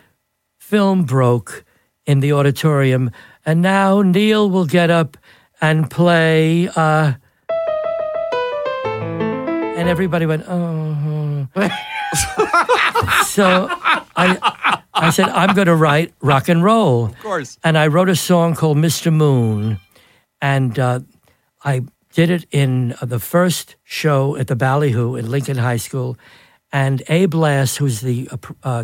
[0.59, 1.65] film broke
[2.05, 3.11] in the auditorium,
[3.45, 5.17] and now Neil will get up
[5.61, 7.13] and play, uh,
[8.85, 11.47] and everybody went, oh.
[13.25, 13.67] so
[14.15, 17.05] I, I said, I'm going to write rock and roll.
[17.05, 17.57] Of course.
[17.63, 19.11] And I wrote a song called Mr.
[19.11, 19.79] Moon.
[20.41, 21.01] And uh,
[21.63, 21.81] I
[22.13, 26.17] did it in uh, the first show at the Ballyhoo in Lincoln High School.
[26.71, 28.83] And Abe Lass, who's the uh, uh,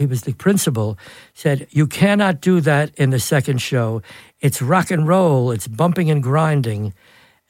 [0.00, 0.98] he was the principal,
[1.34, 4.00] said, "You cannot do that in the second show.
[4.40, 5.50] It's rock and roll.
[5.52, 6.94] It's bumping and grinding."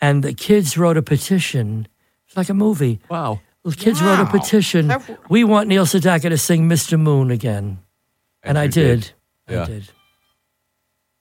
[0.00, 1.86] And the kids wrote a petition.
[2.26, 2.98] It's like a movie.
[3.08, 3.40] Wow.
[3.64, 4.88] The kids wrote a petition.
[4.88, 6.98] That- We want Neil Sedaka to sing "Mr.
[6.98, 7.78] Moon" again,
[8.42, 9.12] and, I you did.
[9.48, 9.62] Yeah.
[9.62, 9.90] I did.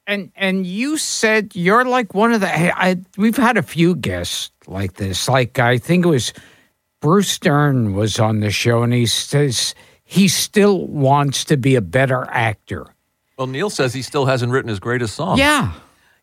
[0.07, 2.49] And and you said you're like one of the.
[2.49, 5.29] I, I we've had a few guests like this.
[5.29, 6.33] Like I think it was
[7.01, 9.75] Bruce Dern was on the show, and he says
[10.11, 12.87] he still wants to be a better actor.
[13.37, 15.37] Well, Neil says he still hasn't written his greatest song.
[15.37, 15.73] Yeah,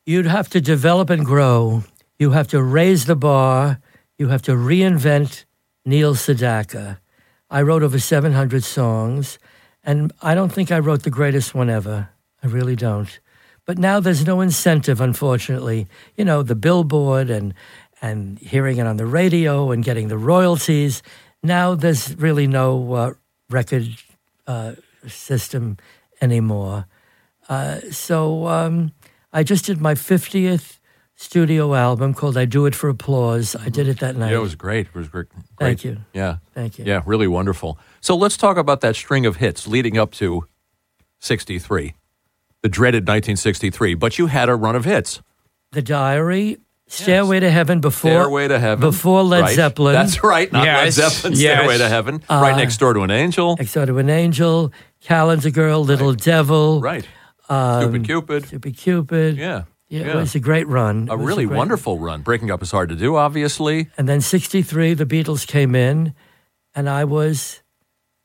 [0.04, 1.84] You'd have to develop and grow.
[2.18, 3.78] You have to raise the bar.
[4.18, 5.44] You have to reinvent
[5.84, 6.98] Neil Sedaka.
[7.48, 9.38] I wrote over 700 songs,
[9.84, 12.08] and I don't think I wrote the greatest one ever.
[12.42, 13.20] I really don't.
[13.66, 15.86] But now there's no incentive, unfortunately.
[16.16, 17.54] You know, the billboard and
[18.02, 21.02] and hearing it on the radio and getting the royalties.
[21.42, 23.14] Now there's really no uh,
[23.50, 23.88] record
[24.46, 24.74] uh,
[25.06, 25.76] system
[26.20, 26.86] anymore.
[27.48, 28.92] Uh, so um,
[29.32, 30.78] I just did my 50th
[31.14, 33.56] studio album called I Do It for Applause.
[33.56, 34.30] I did it that night.
[34.30, 34.86] Yeah, it was great.
[34.88, 35.26] It was great.
[35.58, 35.98] Thank you.
[36.12, 36.38] Yeah.
[36.54, 36.84] Thank you.
[36.84, 37.78] Yeah, really wonderful.
[38.00, 40.46] So let's talk about that string of hits leading up to
[41.20, 41.94] 63,
[42.62, 43.94] the dreaded 1963.
[43.94, 45.22] But you had a run of hits.
[45.72, 46.58] The Diary,
[46.88, 48.80] Stairway to Heaven before Stairway to Heaven.
[48.80, 49.54] before Led Right.
[49.56, 49.94] Zeppelin.
[49.94, 50.50] That's right.
[50.52, 51.32] Not Yes, Led Zeppelin.
[51.38, 51.40] yes.
[51.58, 52.22] Stairway to Heaven.
[52.30, 53.56] Uh, right next door to an angel.
[53.58, 57.04] Next Door to an Angel, Calendar Girl, Little Devil, Right.
[57.48, 58.46] um, Stupid Cupid.
[58.46, 59.36] Stupid Cupid.
[59.36, 59.62] Yeah.
[59.88, 60.06] Yeah, yeah.
[60.12, 61.04] it was a great run.
[61.08, 62.22] It a really great- wonderful run.
[62.22, 63.88] Breaking up is hard to do, obviously.
[63.98, 66.12] And then 63, the Beatles came in,
[66.74, 67.62] and I was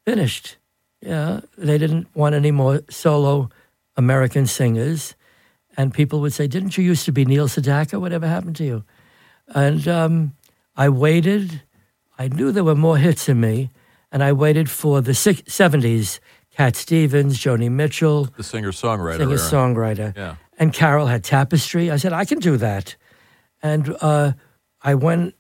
[0.06, 0.58] finished.
[1.02, 3.50] Yeah, they didn't want any more solo
[3.96, 5.16] American singers,
[5.82, 8.00] and people would say, "Didn't you used to be Neil Sedaka?
[8.00, 8.84] Whatever happened to you?"
[9.48, 10.34] And um,
[10.76, 11.62] I waited.
[12.20, 13.72] I knew there were more hits in me,
[14.12, 16.20] and I waited for the six, 70s.
[16.58, 19.18] Cat Stevens, Joni Mitchell, The singer songwriter.
[19.18, 20.16] singer songwriter.
[20.18, 20.36] Yeah.
[20.60, 21.90] And Carol had Tapestry.
[21.90, 22.98] I said, I can do that.
[23.64, 24.34] And uh,
[24.82, 25.34] I went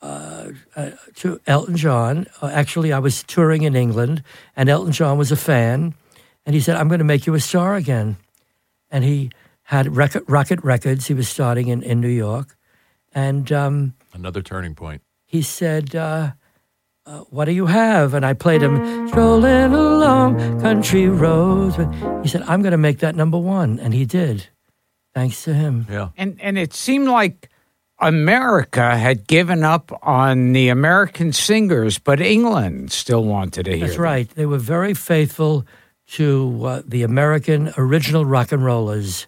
[0.00, 2.26] uh, uh, to Elton John.
[2.40, 4.22] Uh, actually, I was touring in England,
[4.56, 5.94] and Elton John was a fan.
[6.46, 8.16] And he said, I'm going to make you a star again.
[8.90, 9.30] And he
[9.64, 11.06] had Rocket, Rocket Records.
[11.06, 12.56] He was starting in, in New York.
[13.14, 15.02] And um, Another turning point.
[15.24, 16.32] he said, uh,
[17.06, 18.12] uh, What do you have?
[18.14, 21.76] And I played him Strolling Along Country Roads.
[22.22, 23.78] He said, I'm going to make that number one.
[23.78, 24.48] And he did,
[25.14, 25.86] thanks to him.
[25.90, 26.08] Yeah.
[26.16, 27.48] And and it seemed like
[28.00, 33.80] America had given up on the American singers, but England still wanted to hear.
[33.86, 34.02] That's them.
[34.02, 34.28] right.
[34.30, 35.64] They were very faithful
[36.08, 39.26] to uh, the American original rock and rollers.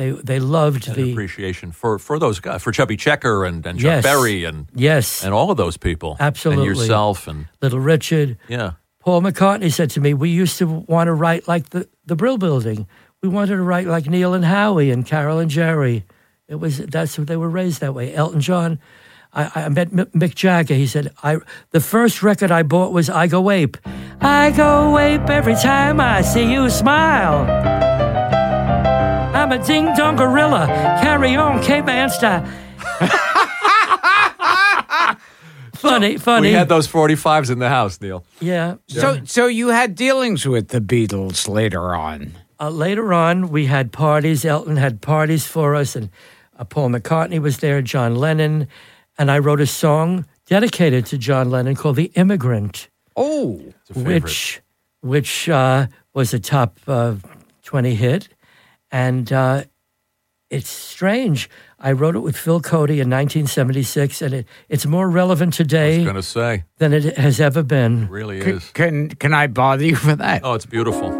[0.00, 1.12] They, they loved the.
[1.12, 4.02] appreciation for, for those guys, for Chubby Checker and, and Chuck Yes.
[4.02, 6.16] Berry and, Yes, and all of those people.
[6.18, 6.66] Absolutely.
[6.68, 7.28] And yourself.
[7.28, 8.38] And Little Richard.
[8.48, 8.72] yeah.
[9.00, 12.38] Paul McCartney said to me, We used to want to write like the, the Brill
[12.38, 12.86] Building.
[13.22, 16.04] We wanted to write like Neil and Howie and Carol and Jerry.
[16.48, 18.14] It was that's what they were raised that way.
[18.14, 18.78] Elton John.
[19.34, 20.74] I, I met Mick Jagger.
[20.74, 21.38] He said, "I
[21.70, 23.76] the first record I bought was I Go Ape.
[24.20, 27.79] I go ape every time I see you smile.
[29.50, 30.66] I'm a ding dong gorilla.
[31.02, 32.46] Carry on, caveman style."
[35.74, 36.50] funny, funny.
[36.50, 38.24] We had those 45s in the house, Neil.
[38.40, 38.76] yeah.
[38.86, 42.34] So so you had dealings with the Beatles later on.
[42.60, 44.44] Uh, later on, we had parties.
[44.44, 46.10] Elton had parties for us, and
[46.56, 48.68] uh, Paul McCartney was there, John Lennon,
[49.18, 53.94] and I wrote a song dedicated to John Lennon called "The Immigrant," Oh, It's a
[53.94, 54.22] favorite.
[54.22, 54.60] which
[55.00, 57.14] which uh, was a top uh,
[57.64, 58.28] twenty hit,
[58.90, 59.64] and uh,
[60.50, 61.48] it's strange.
[61.78, 65.68] I wrote it with Phil Cody in 1976, and it, it's more relevant I was
[65.68, 68.04] today going to say, than it has ever been.
[68.04, 68.70] it really can, is.
[68.70, 70.42] can can I bother you for that?
[70.44, 71.10] Oh, it's beautiful.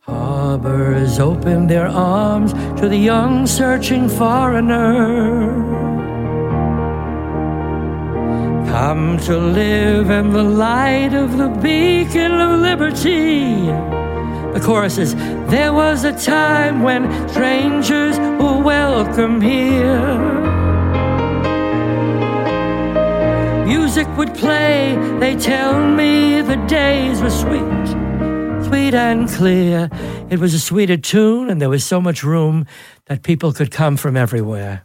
[0.00, 5.78] Harbors open their arms to the young searching foreigner.
[8.66, 13.99] Come to live in the light of the beacon of liberty.
[14.54, 15.14] The chorus is
[15.48, 20.18] There was a time when strangers were welcome here.
[23.66, 27.96] Music would play, they tell me the days were sweet
[28.70, 29.88] sweet and clear.
[30.30, 32.66] It was a sweeter tune, and there was so much room
[33.06, 34.84] that people could come from everywhere.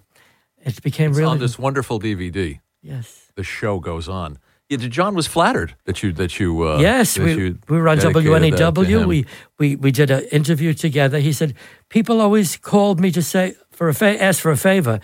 [0.58, 2.60] It became It's really on this wonderful DVD.
[2.82, 4.40] yes, The show goes on.
[4.70, 7.16] Yeah, John was flattered that you that you uh, yes.
[7.16, 9.06] that We, you we were on to WNEW.
[9.08, 9.26] We
[9.60, 11.20] we we did an interview together.
[11.20, 11.54] He said
[11.90, 15.00] people always called me to say for a fa- ask for a favor.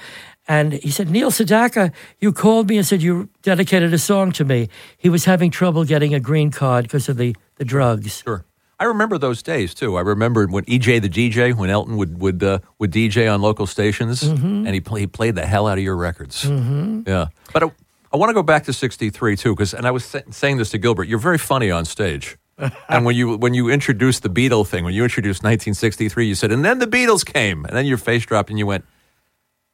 [0.48, 4.44] And he said, Neil Sedaka, you called me and said you dedicated a song to
[4.44, 4.70] me.
[4.98, 8.24] He was having trouble getting a green card because of the, the drugs.
[8.26, 8.44] Sure.
[8.80, 9.96] I remember those days too.
[9.98, 13.68] I remember when EJ the DJ, when Elton would would uh, would DJ on local
[13.68, 14.66] stations, Mm-hmm.
[14.66, 16.46] and he, play, he played the hell out of your records.
[16.46, 17.04] Mm-hmm.
[17.06, 17.72] Yeah, but I,
[18.14, 20.70] I want to go back to '63 too, because and I was sa- saying this
[20.72, 21.08] to Gilbert.
[21.08, 22.38] You're very funny on stage,
[22.90, 26.52] and when you when you introduced the Beatle thing, when you introduced 1963, you said,
[26.52, 28.86] and then the Beatles came, and then your face dropped, and you went.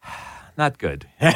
[0.04, 1.08] Ah, not good.
[1.20, 1.36] the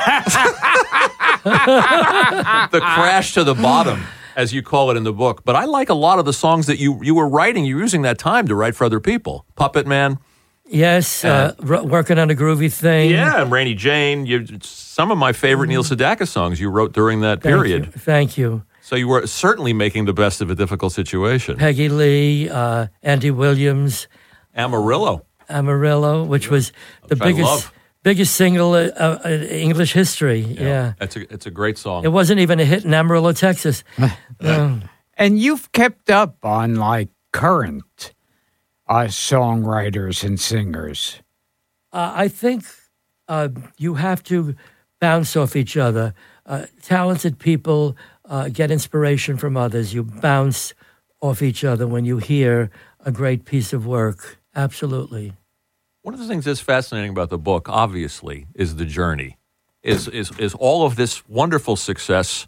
[2.72, 4.04] crash to the bottom,
[4.36, 5.44] as you call it in the book.
[5.44, 7.66] But I like a lot of the songs that you you were writing.
[7.66, 9.46] You were using that time to write for other people.
[9.56, 10.20] Puppet Man,
[10.74, 13.12] Yes, uh, r- working on a groovy thing.
[13.12, 14.26] yeah, and Rainy Jane.
[14.26, 17.50] You, some of my favorite Neil Sedaka songs you wrote during that Mm-hmm.
[17.50, 17.86] Thank period.
[17.86, 17.92] you.
[17.92, 18.64] Thank you.
[18.82, 21.58] So you were certainly making the best of a difficult situation.
[21.58, 24.08] Peggy Lee, uh, Andy Williams,
[24.56, 25.26] Amarillo.
[25.50, 26.72] Amarillo, which was
[27.08, 27.70] the Which biggest
[28.04, 30.40] biggest single uh, uh, in English history.
[30.40, 30.94] Yeah.
[31.02, 32.04] It's a it's a great song.
[32.06, 33.84] It wasn't even a hit in Amarillo, Texas.
[34.42, 34.84] Um,
[35.18, 38.14] And you've kept up on like current
[38.92, 41.22] uh, songwriters and singers.
[41.94, 42.66] uh, I think
[43.28, 44.56] uh, you have to
[45.00, 46.14] bounce off each other.
[46.46, 49.94] Uh, talented people uh, get inspiration from others.
[49.94, 50.74] You bounce
[51.22, 52.70] off each other when you hear
[53.06, 54.40] a great piece of work.
[54.56, 55.34] Absolutely.
[56.02, 59.38] One of the things that's fascinating about the book, obviously, is the journey.
[59.84, 62.48] Is is is all of this wonderful success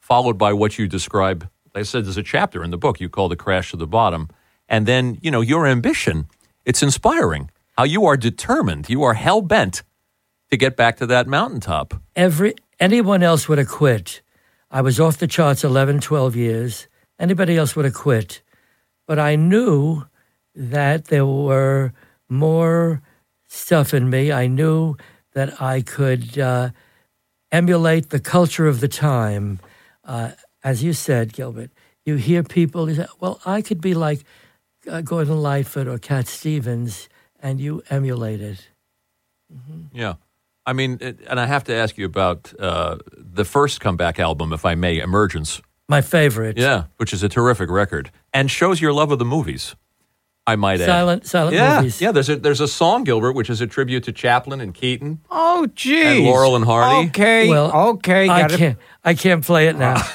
[0.00, 1.48] followed by what you describe?
[1.74, 4.28] I said, there's a chapter in the book you call the crash to the bottom,
[4.68, 6.26] and then you know your ambition.
[6.64, 8.88] It's inspiring how you are determined.
[8.88, 9.82] You are hell bent
[10.50, 11.94] to get back to that mountaintop.
[12.16, 14.22] every anyone else would have quit.
[14.70, 16.88] I was off the charts 11, 12 years.
[17.18, 18.42] Anybody else would have quit.
[19.06, 20.04] But I knew
[20.54, 21.92] that there were
[22.28, 23.02] more
[23.46, 24.32] stuff in me.
[24.32, 24.96] I knew
[25.32, 26.70] that I could uh,
[27.52, 29.60] emulate the culture of the time.
[30.04, 31.70] Uh, as you said, Gilbert,
[32.04, 34.24] you hear people, you say, well, I could be like
[34.88, 37.08] uh, Gordon Lightfoot or Cat Stevens,
[37.40, 38.68] and you emulate it.
[39.92, 40.14] Yeah.
[40.66, 44.52] I mean, it, and I have to ask you about uh, the first comeback album,
[44.52, 45.60] if I may, Emergence.
[45.88, 46.56] My favorite.
[46.56, 49.76] Yeah, which is a terrific record and shows your love of the movies.
[50.46, 50.86] I might add.
[50.86, 52.00] Silent, silent yeah, movies.
[52.00, 52.12] yeah.
[52.12, 55.20] There's a there's a song, Gilbert, which is a tribute to Chaplin and Keaton.
[55.30, 56.04] Oh, geez.
[56.18, 57.08] And Laurel and Hardy.
[57.08, 57.48] Okay.
[57.48, 58.28] Well, okay.
[58.28, 58.78] I gotta- can't.
[59.04, 60.02] I can't play it now.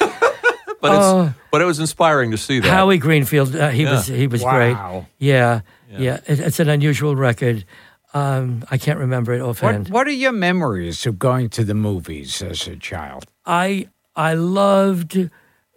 [0.82, 1.34] But it's Oh.
[1.52, 2.70] But it was inspiring to see that.
[2.70, 3.92] Howie Greenfield, uh, he Yeah.
[3.94, 4.52] was he was Wow.
[4.56, 5.06] great.
[5.18, 6.20] Yeah, yeah.
[6.28, 7.66] It, it's an unusual record.
[8.14, 9.90] Um, I can't remember it offhand.
[9.90, 13.26] What, what are your memories of going to the movies as a child?
[13.46, 15.30] I I loved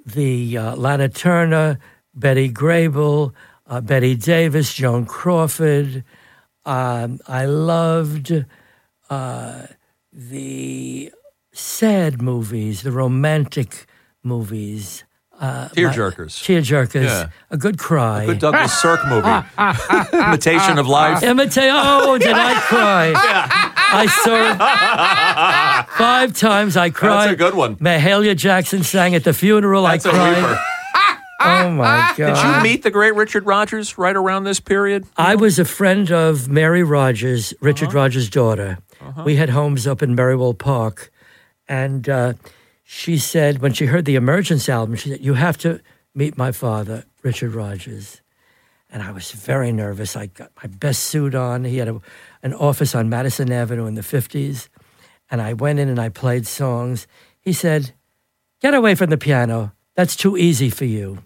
[0.04, 1.78] the uh, Lana Turner,
[2.14, 3.32] Betty Grable,
[3.66, 6.04] uh, Bette Davis, Joan Crawford.
[6.64, 8.44] Um, I loved
[9.10, 9.66] uh,
[10.12, 11.12] the
[11.52, 13.86] sad movies, the romantic
[14.22, 15.04] movies,
[15.43, 16.38] Uh, tearjerkers.
[16.38, 17.28] tearjerkers, Yeah.
[17.51, 18.26] a good cry.
[18.26, 19.28] Good Douglas Sirk movie.
[20.12, 21.24] Imitation of Life.
[21.24, 21.68] Imitate.
[21.72, 23.12] Oh, did I cry?
[23.93, 26.76] I saw it five times.
[26.76, 27.24] I cried.
[27.24, 27.74] That's a good one.
[27.76, 29.82] Mahalia Jackson sang at the funeral.
[29.82, 30.59] That's I a cried.
[31.45, 32.34] Oh my God!
[32.36, 35.07] Did you meet the great Richard Rodgers right around this period?
[35.16, 37.99] I was a friend of Mary Rodgers, Richard uh-huh.
[37.99, 38.78] Rodgers' daughter.
[39.01, 39.24] Uh-huh.
[39.24, 41.11] We had homes up in Merriwell Park,
[41.66, 42.34] and uh,
[42.93, 45.80] she said when she heard the Emergence album, she said, "You have to
[46.14, 48.20] meet my father, Richard Rodgers."
[48.90, 50.16] And I was very nervous.
[50.16, 51.64] I got my best suit on.
[51.64, 52.01] He had a,
[52.43, 54.68] an office on Madison Avenue in the fifties,
[55.30, 57.07] and I went in and I played songs.
[57.40, 57.93] He said,
[58.61, 59.72] "Get away from the piano.
[59.95, 61.18] That's too easy for you."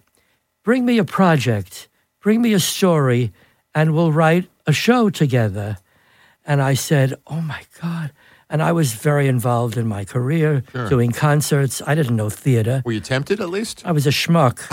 [0.67, 1.87] bring me a project,
[2.19, 3.31] bring me a story,
[3.73, 5.77] and we'll write a show together.
[6.45, 8.11] And I said, Oh my God.
[8.49, 11.81] And I was very involved in my career, doing concerts.
[11.85, 12.81] I didn't know theater.
[12.85, 13.81] Were you tempted at least?
[13.85, 14.65] I was a schmuck.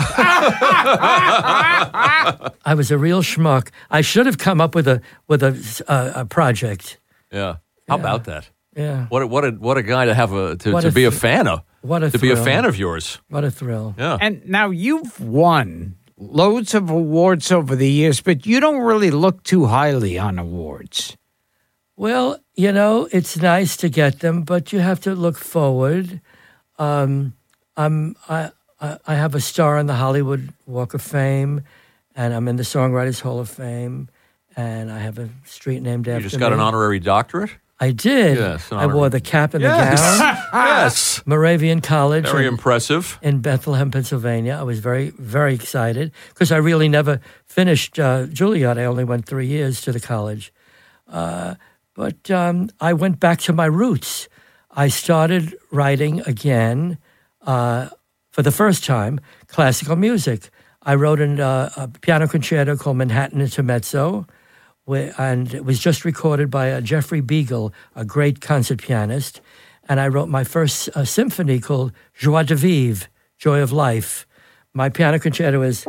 [2.65, 3.69] I was a real schmuck.
[3.91, 5.53] I should have come up with a with a,
[5.87, 6.99] a, a project.
[7.31, 7.57] Yeah.
[7.87, 8.49] How about that?
[8.77, 11.05] Yeah, What a, what a what a guy to have a to, to a be
[11.05, 11.61] a fan of.
[11.81, 12.45] what a to be a thrill.
[12.45, 13.19] fan of yours.
[13.29, 13.95] what a thrill!
[13.97, 14.17] Yeah.
[14.19, 19.43] And now you've won loads of awards over the years, but you don't really look
[19.43, 21.15] too highly on awards.
[21.97, 26.19] Well, you know, it's nice to get them, but you have to look forward.
[26.77, 27.33] Um,
[27.77, 31.61] I'm, I, I have a star on the Hollywood Walk of Fame,
[32.15, 34.09] and I'm in the Songwriters Hall of Fame,
[34.57, 36.23] and I have a street named after me.
[36.23, 36.55] you just got me.
[36.55, 37.51] an honorary doctorate.
[37.77, 38.37] I did.
[38.37, 39.99] Yes, I wore the cap and Yes.
[40.17, 40.37] the gown.
[40.53, 41.21] yes.
[41.25, 42.23] Moravian College.
[42.25, 43.19] Very in- impressive.
[43.21, 44.53] in Bethlehem, Pennsylvania.
[44.57, 48.77] I was very, very excited because I really never finished uh, Juilliard.
[48.77, 50.53] I only went three years to the college.
[51.09, 51.55] Uh,
[51.95, 54.27] but um, I went back to my roots.
[54.69, 56.97] I started writing again
[57.41, 57.89] uh,
[58.31, 60.49] for the first time classical music.
[60.83, 64.27] I wrote an, uh, a piano concerto called Manhattan Intermezzo,
[64.83, 69.41] where, and it was just recorded by uh, Jeffrey Biegel, a great concert pianist.
[69.87, 74.27] And I wrote my first uh, symphony called Joie de Vivre, Joy of Life.
[74.73, 75.85] My piano concerto is.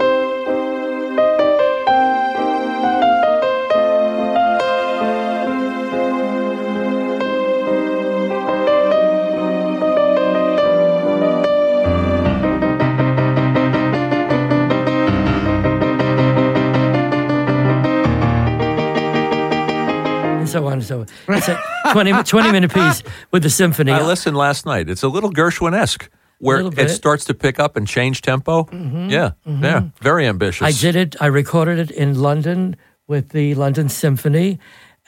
[21.29, 21.61] It's a
[21.93, 23.93] 20, 20 minute piece with the symphony.
[23.93, 24.89] I listened last night.
[24.89, 26.09] It's a little Gershwin-esque,
[26.39, 28.65] where it starts to pick up and change tempo.
[28.65, 29.09] Mm-hmm.
[29.11, 29.65] Yeah, mm-hmm.
[29.65, 30.67] yeah, very ambitious.
[30.67, 31.17] I did it.
[31.21, 34.59] I recorded it in London with the London Symphony,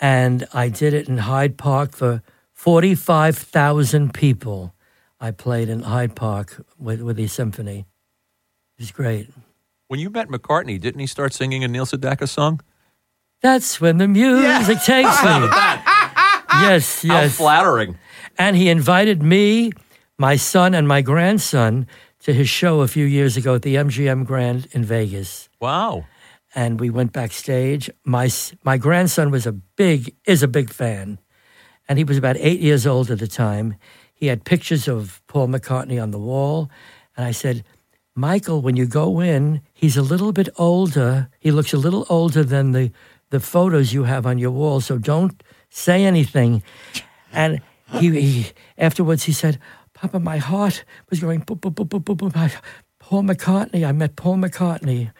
[0.00, 4.74] and I did it in Hyde Park for forty-five thousand people.
[5.20, 7.86] I played in Hyde Park with with the symphony.
[8.78, 9.28] It was great.
[9.88, 12.60] When you met McCartney, didn't he start singing a Neil Sedaka song?
[13.40, 15.48] That's when the music takes me.
[16.62, 17.30] Yes, yes.
[17.32, 17.98] How flattering.
[18.38, 19.72] And he invited me,
[20.18, 21.86] my son, and my grandson
[22.20, 25.48] to his show a few years ago at the MGM Grand in Vegas.
[25.60, 26.04] Wow.
[26.54, 27.90] and we went backstage.
[28.04, 28.28] My
[28.64, 31.18] my grandson was a big is a big fan,
[31.88, 33.74] and he was about eight years old at the time.
[34.14, 36.70] He had pictures of Paul McCartney on the wall,
[37.16, 37.64] and I said,
[38.14, 41.28] "Michael, when you go in, he's a little bit older.
[41.38, 42.90] He looks a little older than the
[43.30, 44.80] the photos you have on your wall.
[44.80, 46.62] So don't say anything."
[47.32, 47.60] And
[48.00, 48.46] he, he
[48.76, 49.58] afterwards he said,
[49.94, 52.52] "Papa, my heart was going boop boop boop boop boop boop.
[52.98, 53.86] Paul McCartney.
[53.86, 55.10] I met Paul McCartney."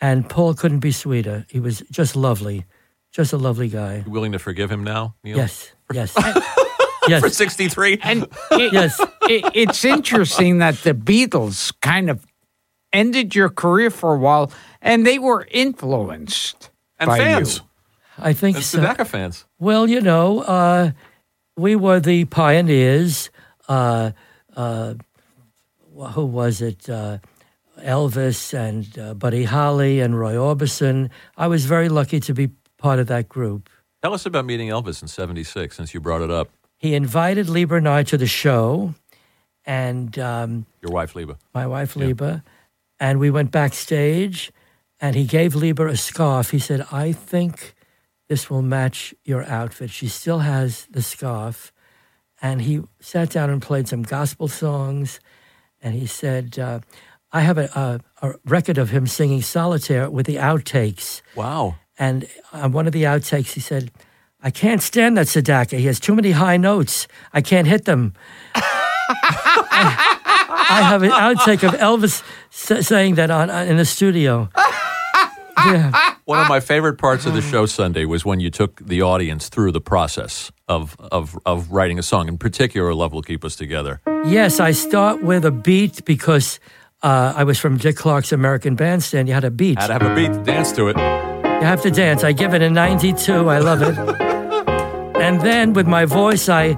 [0.00, 1.46] and Paul couldn't be sweeter.
[1.48, 2.66] He was just lovely,
[3.12, 4.02] just a lovely guy.
[4.04, 5.36] You willing to forgive him now, Neil?
[5.36, 6.12] Yes, yes,
[7.20, 8.00] For 63?
[8.02, 9.00] And it, yes.
[9.22, 12.26] it, it's interesting that the Beatles kind of
[12.92, 14.52] ended your career for a while,
[14.82, 17.58] and they were influenced And by fans.
[17.58, 17.62] you.
[18.18, 18.78] I think And so.
[18.78, 19.44] Sedaka fans.
[19.58, 20.92] Well, you know, uh,
[21.56, 23.30] we were the pioneers.
[23.68, 24.12] Uh,
[24.56, 24.94] uh,
[26.12, 26.88] who was it?
[26.88, 27.18] Uh,
[27.80, 31.10] Elvis and uh, Buddy Holly and Roy Orbison.
[31.36, 33.68] I was very lucky to be part of that group.
[34.02, 36.50] Tell us about meeting Elvis in 76 since you brought it up.
[36.78, 38.94] He invited Leba and I to the show,
[39.64, 41.36] and um, Your wife, Leba.
[41.54, 42.42] my wife Leba,
[43.00, 44.52] and we went backstage,
[45.00, 46.50] and he gave Leba a scarf.
[46.50, 47.73] He said, "I think
[48.34, 51.72] this will match your outfit." She still has the scarf,
[52.42, 55.20] and he sat down and played some gospel songs,
[55.80, 56.80] and he said, uh,
[57.30, 61.76] "I have a, a, a record of him singing solitaire with the outtakes." Wow.
[61.96, 63.92] And on one of the outtakes, he said,
[64.42, 65.78] I can't stand that Sedaka.
[65.78, 67.08] He has too many high notes.
[67.32, 68.12] I can't hit them.
[70.66, 74.50] I have an outtake of Elvis saying that on, in the studio.
[75.66, 76.14] Yeah.
[76.24, 79.48] One of my favorite parts of the show Sunday was when you took the audience
[79.48, 82.28] through the process of, of, of writing a song.
[82.28, 84.00] In particular, Love Will Keep Us Together.
[84.24, 86.58] Yes, I start with a beat because
[87.02, 89.28] uh, I was from Dick Clark's American Bandstand.
[89.28, 89.78] You had a beat.
[89.78, 90.96] I had to have a beat to dance to it.
[90.96, 92.24] You have to dance.
[92.24, 93.50] I give it a 92.
[93.50, 93.96] I love it.
[95.20, 96.76] and then with my voice, I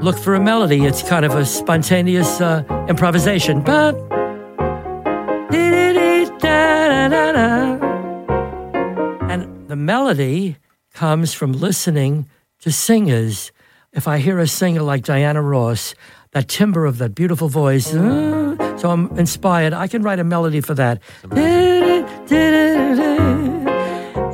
[0.00, 0.84] look for a melody.
[0.84, 3.62] It's kind of a spontaneous uh, improvisation.
[3.62, 3.92] Ba-
[5.50, 7.74] dee-dee-dee-da-da-da-da.
[7.74, 7.83] And
[9.74, 10.56] the melody
[10.92, 12.28] comes from listening
[12.60, 13.50] to singers.
[13.92, 15.96] If I hear a singer like Diana Ross,
[16.30, 19.72] that timbre of that beautiful voice, uh, so I'm inspired.
[19.72, 21.02] I can write a melody for that.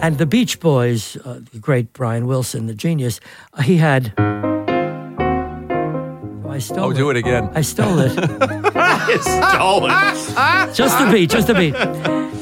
[0.03, 3.19] And the Beach Boys, uh, the great Brian Wilson, the genius,
[3.55, 4.13] uh, he had.
[6.51, 7.49] I stole Oh, do it again.
[7.55, 8.13] I stole it.
[9.19, 9.91] Stolen.
[10.75, 11.75] just the beat, just the beat.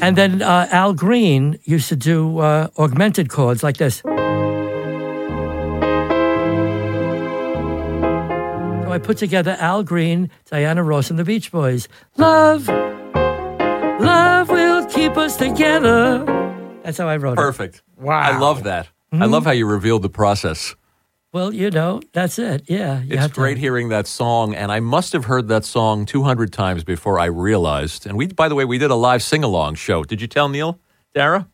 [0.01, 4.01] And then uh, Al Green used to do uh, augmented chords like this.
[8.89, 11.87] So I put together Al Green, Diana Ross, and the Beach Boys.
[12.17, 16.23] Love, love will keep us together.
[16.83, 17.35] That's how I wrote it.
[17.35, 17.83] Perfect.
[17.97, 18.19] Wow.
[18.19, 18.87] I love that.
[19.11, 20.75] I love how you revealed the process.
[21.31, 22.63] Well, you know, that's it.
[22.67, 23.01] Yeah.
[23.01, 26.05] You It's have to- great hearing that song, and I must have heard that song
[26.07, 28.07] 200 times before I realized.
[28.07, 30.03] And we, by the way, we did a live sing along show.
[30.03, 30.79] Did you tell Neil,
[31.13, 31.47] Dara?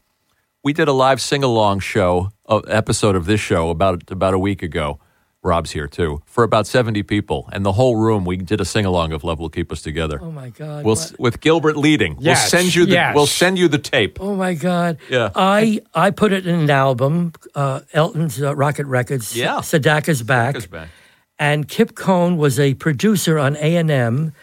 [0.64, 4.40] We did a live sing along show, uh, episode of this show about about a
[4.40, 5.00] week ago.
[5.46, 8.26] Rob's here too for about 70 people, and the whole room.
[8.26, 10.84] We did a sing along of "Love Will Keep Us Together." Oh, my God.
[10.84, 12.18] We'll, what- with Gilbert leading.
[12.20, 13.16] Yes, we'll send you the yes.
[13.16, 14.18] we'll send you the tape.
[14.20, 14.98] Oh my God!
[15.10, 15.30] Yeah.
[15.36, 19.38] I I put it in an album, uh, Elton's uh, Rocket Records.
[19.38, 19.60] Yeah.
[19.60, 20.56] Sedaka's back.
[20.56, 20.90] Sedaka's back.
[21.38, 24.34] And Kip Cohen was a producer on A and M,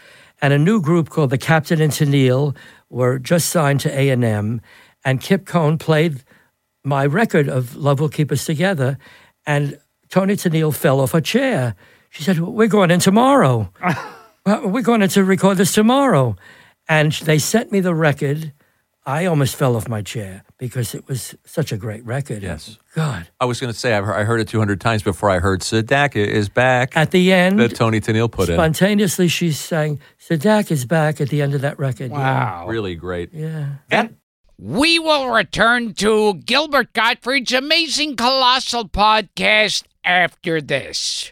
[0.41, 2.55] and a new group called the Captain and Tennille
[2.89, 4.61] were just signed to A and M,
[5.03, 6.23] and Kip Cohen played
[6.83, 8.97] my record of "Love Will Keep Us Together,"
[9.45, 9.77] and
[10.13, 11.73] Toni Tennille fell off a chair.
[12.11, 13.73] She said, "We're going in tomorrow.
[14.45, 16.35] We're going in to record this tomorrow,"
[16.87, 18.53] and they sent me the record.
[19.07, 22.43] I almost fell off my chair because it was such a great record.
[22.43, 22.77] Yes.
[22.93, 23.27] God.
[23.39, 26.47] I was going to say I've heard, it 200 times before I heard Sedaka is
[26.47, 26.95] back.
[26.95, 28.55] At the end, that Toni Tennille put in.
[28.55, 32.11] spontaneously she sang Sadak is back at the end of that record.
[32.11, 32.67] Wow.
[32.67, 33.33] Really great.
[33.33, 33.77] Yeah.
[33.91, 34.09] yeah.
[34.59, 41.31] We will return to Gilbert Gottfried's amazing colossal podcast after this.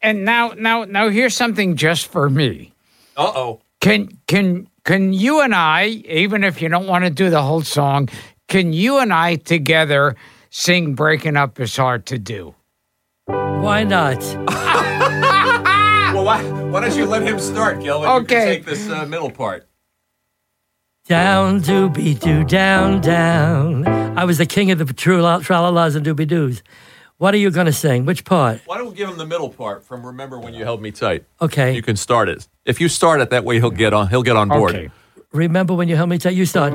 [0.00, 2.72] And now now now here's something just for me.
[3.16, 3.60] Uh oh.
[3.80, 7.62] Can can can you and I, even if you don't want to do the whole
[7.62, 8.08] song,
[8.48, 10.16] can you and I together
[10.50, 12.54] sing Breaking Up is Hard to Do?
[13.26, 14.22] Why not?
[16.08, 18.02] Well, why, why don't you let him start, Gil?
[18.02, 18.54] and you can Okay.
[18.56, 19.68] take this uh, middle part.
[21.06, 23.86] Down doobie doo, down, down.
[24.18, 26.62] I was the king of the true tralalas and doobie doos.
[27.18, 28.04] What are you going to sing?
[28.06, 28.60] Which part?
[28.66, 31.24] Why don't we give him the middle part from "Remember When You Held Me Tight"?
[31.40, 31.74] Okay.
[31.74, 32.46] You can start it.
[32.64, 34.06] If you start it that way, he'll get on.
[34.08, 34.74] He'll get on board.
[34.76, 34.90] Okay.
[35.32, 36.34] Remember when you held me tight?
[36.36, 36.72] You start.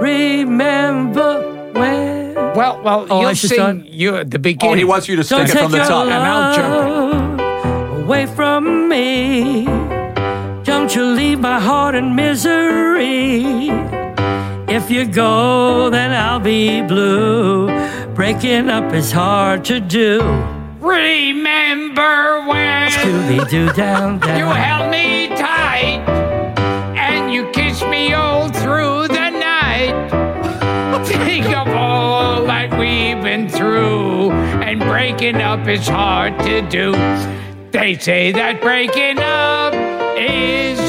[0.00, 2.34] Remember when.
[2.34, 3.76] Well, well, Oh, you'll should sing start?
[3.84, 4.74] you at the beginning.
[4.74, 6.06] Oh, he wants you to sing Don't it from the top.
[6.06, 9.64] And I'll jump love away from me.
[10.64, 13.70] Don't you leave my heart in misery.
[14.68, 17.68] If you go, then I'll be blue.
[18.18, 20.18] Breaking up is hard to do.
[20.80, 24.38] Remember when Scooby Doo down, down.
[24.40, 26.02] You held me tight
[26.98, 29.94] and you kissed me all through the night.
[31.06, 36.90] Think of all that we've been through, and breaking up is hard to do.
[37.70, 39.74] They say that breaking up
[40.18, 40.80] is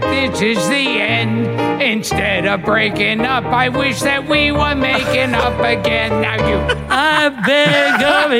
[0.00, 1.82] that this is the end.
[1.82, 6.22] Instead of breaking up, I wish that we were making up again.
[6.22, 6.56] Now you.
[6.88, 8.32] I beg of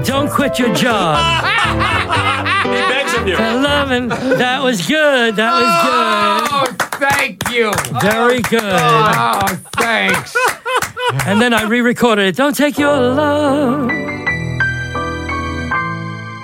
[0.00, 1.18] you, don't quit your job.
[2.64, 3.36] He begs of you.
[3.36, 5.36] Loving, that was good.
[5.36, 6.76] That was oh, good.
[6.80, 7.72] Oh, thank you.
[8.00, 8.62] Very good.
[8.62, 10.36] Oh, thanks.
[11.26, 12.36] And then I re-recorded it.
[12.36, 13.90] Don't take your love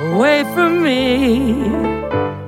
[0.00, 1.95] away from me.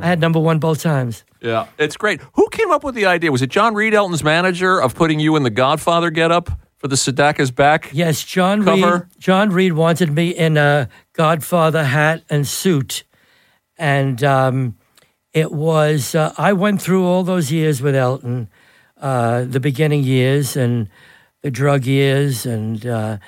[0.01, 1.24] I had number one both times.
[1.40, 2.20] Yeah, it's great.
[2.34, 3.30] Who came up with the idea?
[3.30, 6.96] Was it John Reid, Elton's manager, of putting you in the Godfather getup for the
[6.96, 7.90] Sedaka's back?
[7.92, 8.92] Yes, John Cover.
[8.92, 9.20] Reid.
[9.20, 13.05] John Reid wanted me in a Godfather hat and suit,
[13.76, 14.76] and um,
[15.32, 16.14] it was.
[16.14, 18.49] Uh, I went through all those years with Elton,
[19.01, 20.88] uh, the beginning years and
[21.42, 23.18] the drug years, and uh,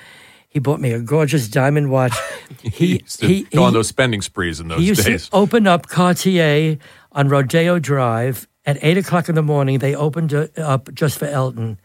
[0.51, 2.13] he bought me a gorgeous diamond watch.
[2.61, 4.83] He, used to go on those spending sprees in those days.
[4.83, 5.29] he used days.
[5.29, 6.77] to open up Cartier
[7.13, 9.79] on Rodeo Drive at eight o'clock in the morning.
[9.79, 11.79] They opened it up just for Elton,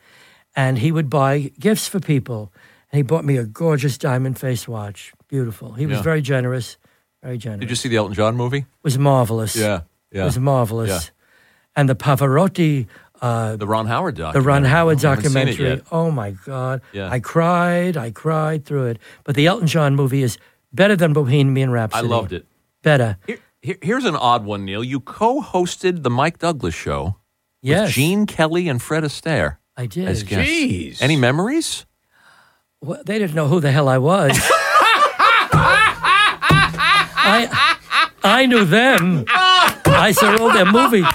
[0.55, 2.53] and he would buy gifts for people.
[2.93, 5.73] And he bought me a gorgeous diamond face watch, beautiful.
[5.75, 6.03] He was Yeah.
[6.03, 6.77] very generous,
[7.23, 7.61] very generous.
[7.61, 8.59] Did you see the Elton John movie?
[8.59, 9.57] it was marvelous.
[9.57, 10.25] Yeah, it yeah.
[10.25, 10.91] was marvelous.
[10.91, 11.01] Yeah.
[11.77, 12.87] And the Pavarotti,
[13.23, 14.47] uh, The Ron Howard the documentary.
[14.53, 15.83] Ron Howard I haven't seen it documentary.
[15.93, 16.83] Oh my God!
[16.93, 17.11] Yeah.
[17.11, 18.99] I cried, I cried through it.
[19.25, 20.39] But the Elton John movie is
[20.73, 22.07] better than Bohemian Rhapsody.
[22.07, 22.47] I loved it.
[22.83, 23.19] Better.
[23.27, 24.85] Here, here- here's an odd one, Neil.
[24.85, 27.17] You co-hosted the Mike Douglas show
[27.63, 30.07] Yes, with Gene Kelly and Fred Astaire I did.
[30.09, 30.51] as guests.
[30.53, 31.03] Jeez.
[31.03, 31.85] Any memories?
[32.81, 34.33] Well, they didn't know who the hell I was.
[37.29, 37.77] I,
[38.23, 39.25] I knew them.
[39.29, 41.07] I saw all their movies.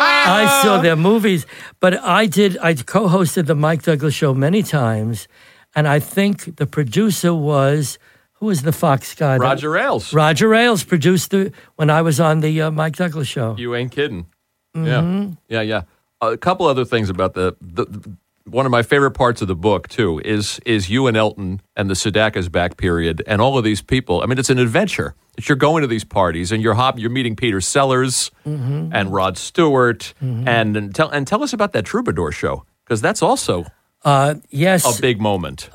[0.40, 1.46] I saw their movies,
[1.80, 2.56] but I did.
[2.62, 5.28] I co-hosted the Mike Douglas show many times,
[5.74, 7.98] and I think the producer was
[8.34, 9.36] who was the Fox guy?
[9.38, 10.12] that- Roger Ailes.
[10.14, 13.54] Roger Ailes produced the when I was on the uh, Mike Douglas show.
[13.58, 14.26] You ain't kidding.
[14.74, 15.32] Mm-hmm.
[15.48, 15.82] Yeah, yeah,
[16.22, 16.28] yeah.
[16.28, 17.86] a couple other things about the, the-
[18.44, 21.88] one of my favorite parts of the book too is is you and Elton and
[21.90, 24.22] the Sedaka's back period and all of these people.
[24.22, 25.14] I mean, it's an adventure.
[25.38, 28.90] It's you're going to these parties and you're hop, you're meeting Peter Sellers Mm-hmm.
[28.92, 33.22] and Rod Stewart and, and tell and tell us about that Troubadour show because that's
[33.22, 33.64] also
[34.04, 35.68] Uh, yes, a big moment.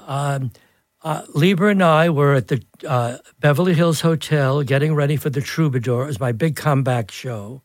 [1.05, 6.03] Leba and I were at the uh, Beverly Hills Hotel getting ready for the Troubadour.
[6.03, 7.61] It was my big comeback show.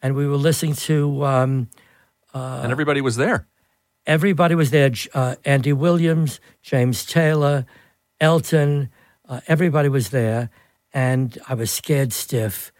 [0.00, 1.68] And we were listening to, um,
[2.32, 3.48] and everybody was there.
[4.08, 7.66] Everybody was there uh, Andy Williams, James Taylor,
[8.18, 8.88] Elton,
[9.28, 10.48] uh, everybody was there.
[10.94, 12.72] And I was scared stiff.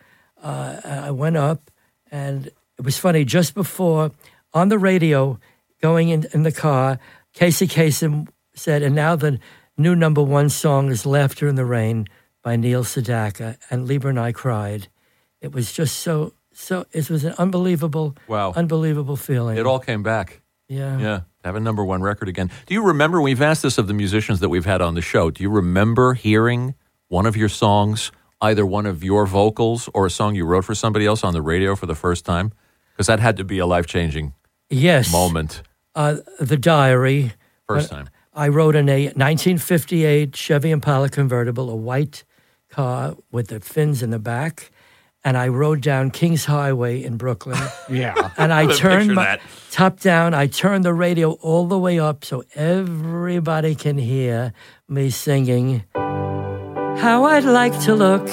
[0.42, 1.70] Uh, I went up,
[2.10, 3.26] and it was funny.
[3.26, 4.10] Just before,
[4.54, 5.38] on the radio,
[5.82, 6.98] going in, in the car,
[7.34, 9.38] Casey Kasem said, and now the
[9.76, 12.06] new number one song is Laughter in the Rain
[12.42, 13.58] by Neil Sedaka.
[13.70, 14.88] And Leba and I cried.
[15.42, 18.54] It was just so, so, it was an unbelievable, Wow.
[18.56, 19.58] unbelievable feeling.
[19.58, 20.40] It all came back.
[20.68, 20.98] Yeah.
[20.98, 22.50] Yeah, have a number one record again.
[22.66, 23.20] Do you remember?
[23.20, 25.30] We've asked this of the musicians that we've had on the show.
[25.30, 26.74] Do you remember hearing
[27.08, 30.74] one of your songs, either one of your vocals or a song you wrote for
[30.74, 32.52] somebody else on the radio for the first time?
[32.92, 34.34] Because that had to be a life changing
[34.70, 35.10] Yes.
[35.12, 35.62] moment.
[35.94, 37.32] Uh, the diary.
[37.66, 38.08] First Uh, time.
[38.34, 42.24] I wrote in a 1958 Chevy Impala convertible, a white
[42.70, 44.70] car with the fins in the back.
[45.28, 47.58] And I rode down Kings Highway in Brooklyn.
[47.90, 48.30] Yeah.
[48.38, 49.40] And I turned my that.
[49.70, 50.32] top down.
[50.32, 54.54] I turned the radio all the way up so everybody can hear
[54.88, 55.84] me singing.
[55.94, 58.26] How I'd like to look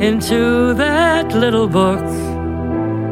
[0.00, 2.00] into that little book,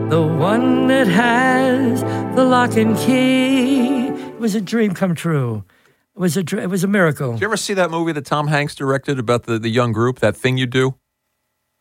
[0.08, 2.00] the one that has
[2.34, 4.08] the lock and key.
[4.08, 5.64] It was a dream come true.
[6.16, 7.32] It was a dr- it was a miracle.
[7.32, 10.20] Did you ever see that movie that Tom Hanks directed about the, the young group,
[10.20, 10.94] that thing you do?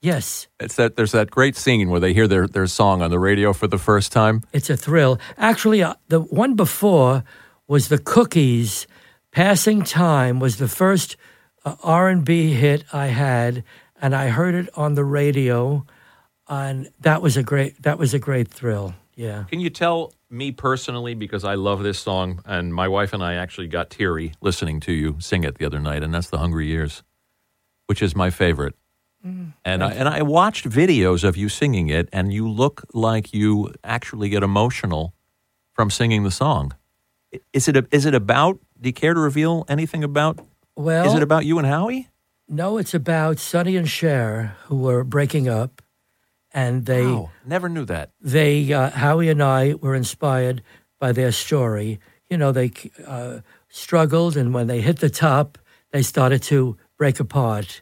[0.01, 3.17] Yes, It's that there's that great scene where they hear their, their song on the
[3.19, 4.43] radio for the first time.
[4.53, 5.19] it's a thrill.
[5.37, 7.23] Actually, uh, the one before
[7.67, 8.85] was the Cookies.
[9.31, 11.15] Passing Time was the first
[11.65, 13.63] uh, R&B hit I had,
[14.01, 15.85] and I heard it on the radio,
[16.47, 18.93] and that was a great that was a great thrill.
[19.15, 19.45] Yeah.
[19.49, 23.33] Can you tell me personally, because I love this song, and my wife and I
[23.33, 26.67] actually got teary listening to you sing it the other night, and that's The Hungry
[26.67, 27.01] Years,
[27.87, 28.75] which is my favorite.
[29.65, 33.73] And I, and I watched videos of you singing it, and you look like you
[33.83, 35.13] actually get emotional
[35.73, 36.73] from singing the song.
[37.53, 38.59] Is it a, is it about?
[38.79, 40.39] Do you care to reveal anything about?
[40.75, 42.09] Well, is it about you and Howie?
[42.47, 45.81] No, it's about Sonny and Cher who were breaking up,
[46.53, 48.11] and they Wow, never knew that.
[48.21, 50.61] they uh, Howie and I were inspired
[50.99, 51.99] by their story.
[52.29, 52.71] You know, they
[53.05, 55.57] uh, struggled, and when they hit the top,
[55.91, 57.81] they started to break apart.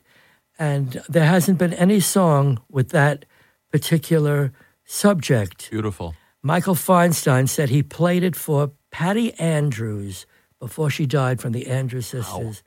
[0.57, 3.25] And there hasn't been any song with that
[3.71, 4.53] particular
[4.85, 5.69] subject.
[5.69, 6.15] Beautiful.
[6.41, 10.25] Michael Feinstein said he played it for Patty Andrews
[10.59, 12.63] before she died from the Andrews sisters.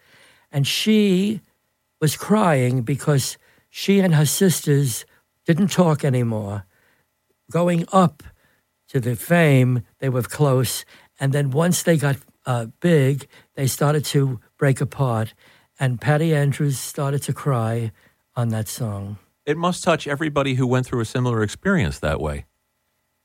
[0.52, 1.40] And she
[2.00, 3.38] was crying because
[3.70, 5.04] she and her sisters
[5.46, 6.66] didn't talk anymore.
[7.50, 8.22] Going up
[8.88, 10.84] to the fame, they were close.
[11.20, 12.16] And then once they got
[12.46, 15.34] uh, big, they started to break apart.
[15.80, 17.92] And Patty Andrews started to cry
[18.34, 19.18] on that song.
[19.46, 22.46] It must touch everybody who went through a similar experience that way.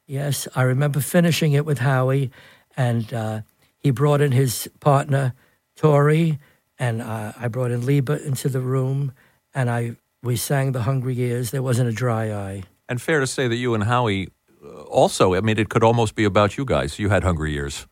[0.06, 2.32] Yes, I remember finishing it with Howie,
[2.78, 3.42] and uh,
[3.78, 5.34] he brought in his partner,
[5.76, 6.40] Tori,
[6.78, 9.14] and uh, I brought in Leba into the room,
[9.54, 11.52] and I we sang the Hungry Years.
[11.52, 12.64] There wasn't a dry eye.
[12.88, 14.30] And fair to say that you and Howie
[14.64, 17.00] uh, also, I mean, it could almost be about you guys.
[17.00, 17.88] You had hungry years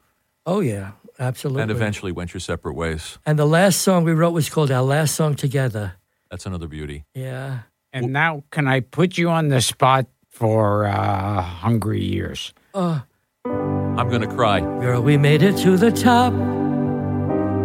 [0.46, 0.92] Oh yeah,
[1.22, 1.62] absolutely.
[1.62, 3.18] and eventually went your separate ways.
[3.26, 5.94] And the last song we wrote was called "Our Last Song Together."
[6.30, 7.06] That's another beauty.
[7.14, 7.60] Yeah.
[7.94, 12.54] And now, can I put you on the spot for uh, Hungry Years?
[12.74, 13.02] Oh,
[13.46, 14.60] I'm going to cry.
[14.62, 16.34] girl, we made it to the top.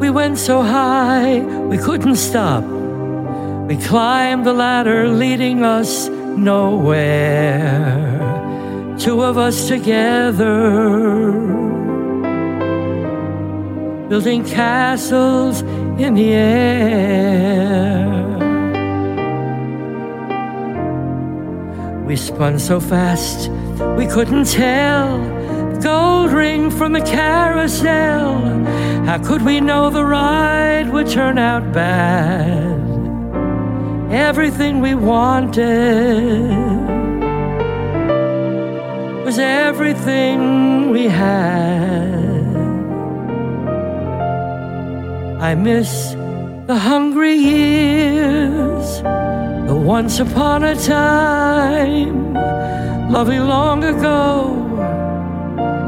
[0.00, 2.64] We went so high we couldn't stop.
[3.68, 8.04] We climbed the ladder leading us nowhere.
[8.98, 11.30] Two of us together,
[14.08, 15.62] building castles
[16.00, 18.06] in the air.
[22.06, 23.50] We spun so fast
[23.96, 25.18] we couldn't tell
[25.72, 28.38] the gold ring from the carousel.
[29.06, 32.76] How could we know the ride would turn out bad?
[34.12, 36.48] Everything we wanted
[39.24, 42.25] was everything we had.
[45.38, 46.12] I miss
[46.66, 49.02] the hungry years,
[49.68, 52.32] the once upon a time,
[53.10, 54.54] loving long ago.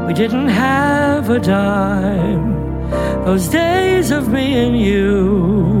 [0.07, 2.89] We didn't have a dime,
[3.25, 5.79] those days of me and you.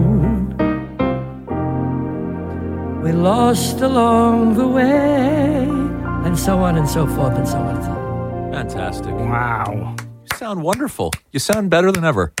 [3.03, 5.67] We lost along the way,
[6.25, 8.51] and so on and so forth and so on.
[8.51, 9.13] Fantastic.
[9.13, 9.95] Wow.
[9.99, 11.11] You sound wonderful.
[11.31, 12.33] You sound better than ever.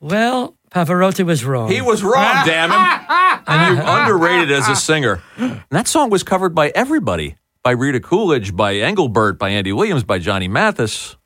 [0.00, 1.70] Well, Pavarotti was wrong.
[1.70, 2.76] He was wrong, ah, damn him.
[2.78, 5.22] Ah, ah, and you're underrated as a singer.
[5.38, 10.04] And that song was covered by everybody by Rita Coolidge, by Engelbert, by Andy Williams,
[10.04, 11.16] by Johnny Mathis,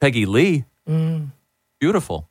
[0.00, 0.64] Peggy Lee.
[1.80, 2.28] Beautiful.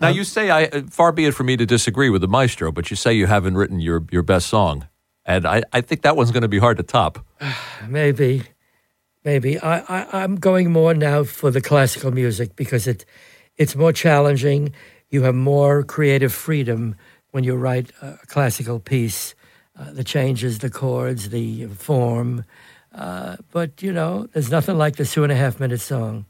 [0.00, 2.72] Now, you say, I, uh, far be it for me to disagree with the maestro,
[2.72, 4.88] but you say you haven't written your, your best song.
[5.24, 7.24] And I, I think that one's going to be hard to top.
[7.88, 8.42] Maybe,
[9.24, 9.58] maybe.
[9.60, 13.04] I, I, I'm going more now for the classical music because it,
[13.56, 14.72] it's more challenging.
[15.10, 16.96] You have more creative freedom
[17.30, 19.34] when you write a classical piece.
[19.78, 22.44] Uh, the changes, the chords, the form.
[22.94, 26.24] Uh, but, you know, there's nothing like the two and a half minute song.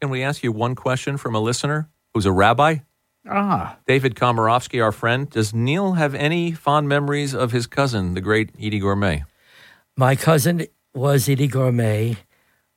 [0.00, 2.76] Can we ask you one question from a listener who's a rabbi?
[3.28, 5.30] Ah, David Komarovsky, our friend.
[5.30, 9.24] Does Neil have any fond memories of his cousin, the great Eydie Gorme?
[9.96, 12.16] My cousin was Eydie Gorme.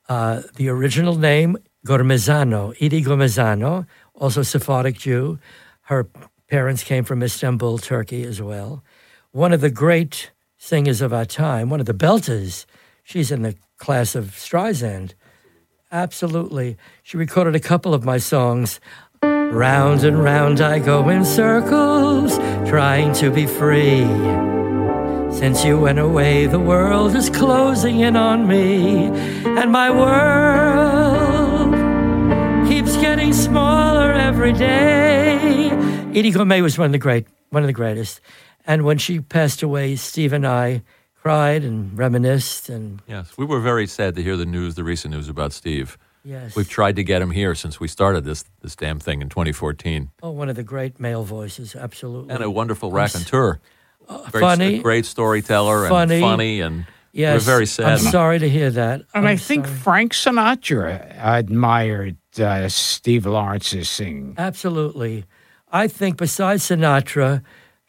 [0.08, 5.38] Uh, the original name, Gormezano, Eydie Gormezano, also Sephardic Jew.
[5.84, 6.08] Her
[6.50, 8.84] parents came from Istanbul, Turkey as well.
[9.32, 12.66] One of the great singers of our time, one of the belters.
[13.04, 15.14] She's in the class of Streisand.
[15.92, 16.76] Absolutely.
[17.04, 18.80] She recorded a couple of my songs.
[19.22, 24.06] Round and round I go in circles, trying to be free.
[25.32, 29.06] Since you went away, the world is closing in on me,
[29.46, 31.25] and my world
[33.16, 35.70] getting smaller every day.
[36.12, 38.20] Eydie Gorme was one of the great, one of the greatest.
[38.68, 40.84] And when she passed away, Steve and I
[41.16, 45.14] cried and reminisced, and Yes, we were very sad to hear the news, the recent
[45.14, 45.98] news about Steve.
[46.26, 49.30] yes, We've tried to get him here since we started this this damn thing in
[49.30, 52.36] 2014, oh, one of the great male voices, absolutely.
[52.36, 53.62] and a wonderful raconteur.
[54.10, 56.16] Uh, great, funny, a great storyteller, funny.
[56.16, 56.86] and funny, and
[57.16, 57.86] yes, we're very sad.
[57.94, 59.02] I'm sorry to hear that.
[59.14, 59.78] and I'm I think sorry.
[59.80, 64.36] Frank Sinatra admired uh, Steve Lawrence's singing.
[64.38, 65.26] Absolutely.
[65.72, 67.42] I think besides Sinatra,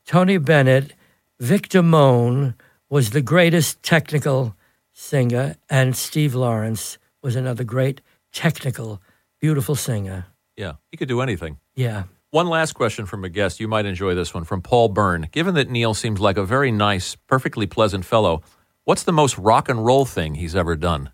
[0.06, 0.92] Tony Bennett,
[1.40, 2.54] Victor Damone
[2.88, 4.54] was the greatest technical
[4.92, 8.00] singer, and Steve Lawrence was another great
[8.32, 9.00] technical,
[9.40, 10.26] beautiful singer.
[10.56, 11.58] yeah, he could do anything.
[11.74, 12.04] Yeah.
[12.30, 13.60] One last question from a guest.
[13.60, 15.28] You might enjoy this one from Paul Byrne.
[15.32, 18.42] Given that Neil seems like a very nice, perfectly pleasant fellow,
[18.86, 21.10] what's the most rock and roll thing he's ever done?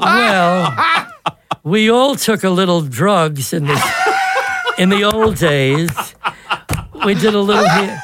[0.00, 0.76] Well,
[1.64, 3.92] we all took a little drugs in the
[4.78, 5.90] in the old days.
[7.04, 8.00] We did a little here.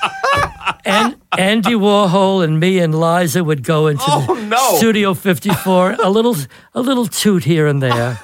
[0.84, 4.76] And Andy Warhol and me and Liza would go into Oh, the no.
[4.76, 6.36] Studio 54, a little
[6.74, 8.18] a little toot here and there.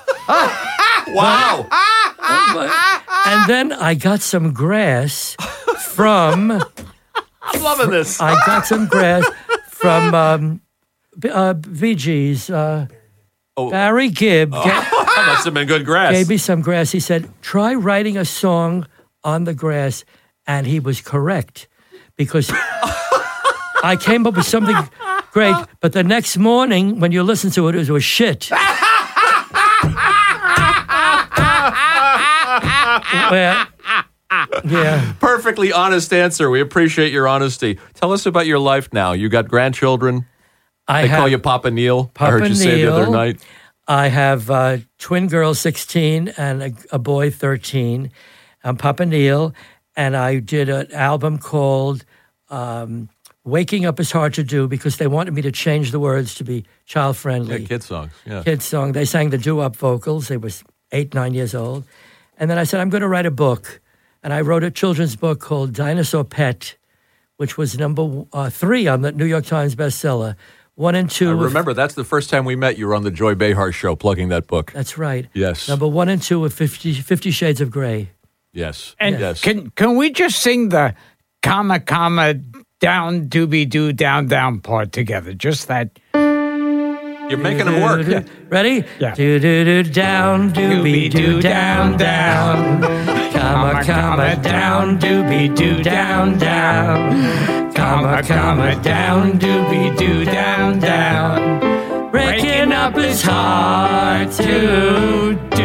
[1.08, 1.66] Wow.
[3.26, 5.36] And then I got some grass
[5.91, 6.51] from
[7.43, 8.20] I'm loving this.
[8.20, 9.24] I got some grass
[9.70, 10.61] from um,
[11.18, 12.51] B- uh, Bee Gees.
[12.51, 12.86] Uh,
[13.57, 13.68] Oh.
[13.68, 16.12] Barry Gibb ga- That must have been good grass.
[16.12, 16.93] gave me some grass.
[16.93, 18.86] He said, try writing a song
[19.22, 20.05] on the grass.
[20.47, 21.68] And he was correct
[22.16, 22.49] because
[23.82, 24.76] I came up with something
[25.32, 25.55] great.
[25.80, 28.51] But the next morning, when you listen to it, it was shit.
[33.30, 33.66] Well,
[34.64, 35.12] yeah.
[35.20, 36.51] Perfectly honest answer.
[36.51, 37.78] We appreciate your honesty.
[37.95, 39.12] Tell us about your life now.
[39.12, 40.26] You got grandchildren.
[40.87, 42.11] I They have, call you Papa Neil.
[42.16, 43.41] I heard Papa you say the other night.
[43.87, 48.11] I have uh, twin girls, 16, and a, a boy, 13.
[48.62, 49.53] I'm Papa Neil,
[49.97, 52.05] and I did an album called
[52.51, 53.09] um,
[53.45, 56.45] Waking Up is Hard to Do because they wanted me to change the words to
[56.45, 57.66] be child Yeah, friendly.
[57.66, 58.12] kid songs.
[58.26, 58.43] Yeah.
[58.43, 58.93] Kids song.
[58.93, 60.28] They sang the doo-wop vocals.
[60.28, 60.62] They was
[60.93, 61.85] eight, nine years old.
[62.37, 63.81] And then I said, I'm going to write a book.
[64.23, 66.77] And I wrote a children's book called Dinosaur Pet,
[67.37, 70.37] which was number uh, three on the New York Times bestseller.
[70.75, 71.31] One and two.
[71.31, 72.79] I were- remember that's the first time we met.
[72.79, 74.73] You were on the Joy Behar show plugging that book.
[74.73, 75.27] That's right.
[75.35, 75.68] Yes.
[75.68, 78.11] Number one and two of 50, 50 Shades of Grey.
[78.53, 78.95] Yes.
[78.99, 79.41] And yes.
[79.41, 80.95] can can we just sing the
[81.43, 82.35] comma comma
[82.81, 85.35] down doobie doo down down part together?
[85.35, 85.99] Just that.
[86.14, 88.27] You're making them work.
[88.49, 88.85] Ready?
[88.99, 89.14] Yeah.
[89.14, 93.09] Do do do down, doobie doo down down.
[93.41, 97.72] Comma comma down, doobie doo down down.
[97.72, 102.11] Comma comma down, doobie doo down down.
[102.11, 105.62] Breaking up is hard to do.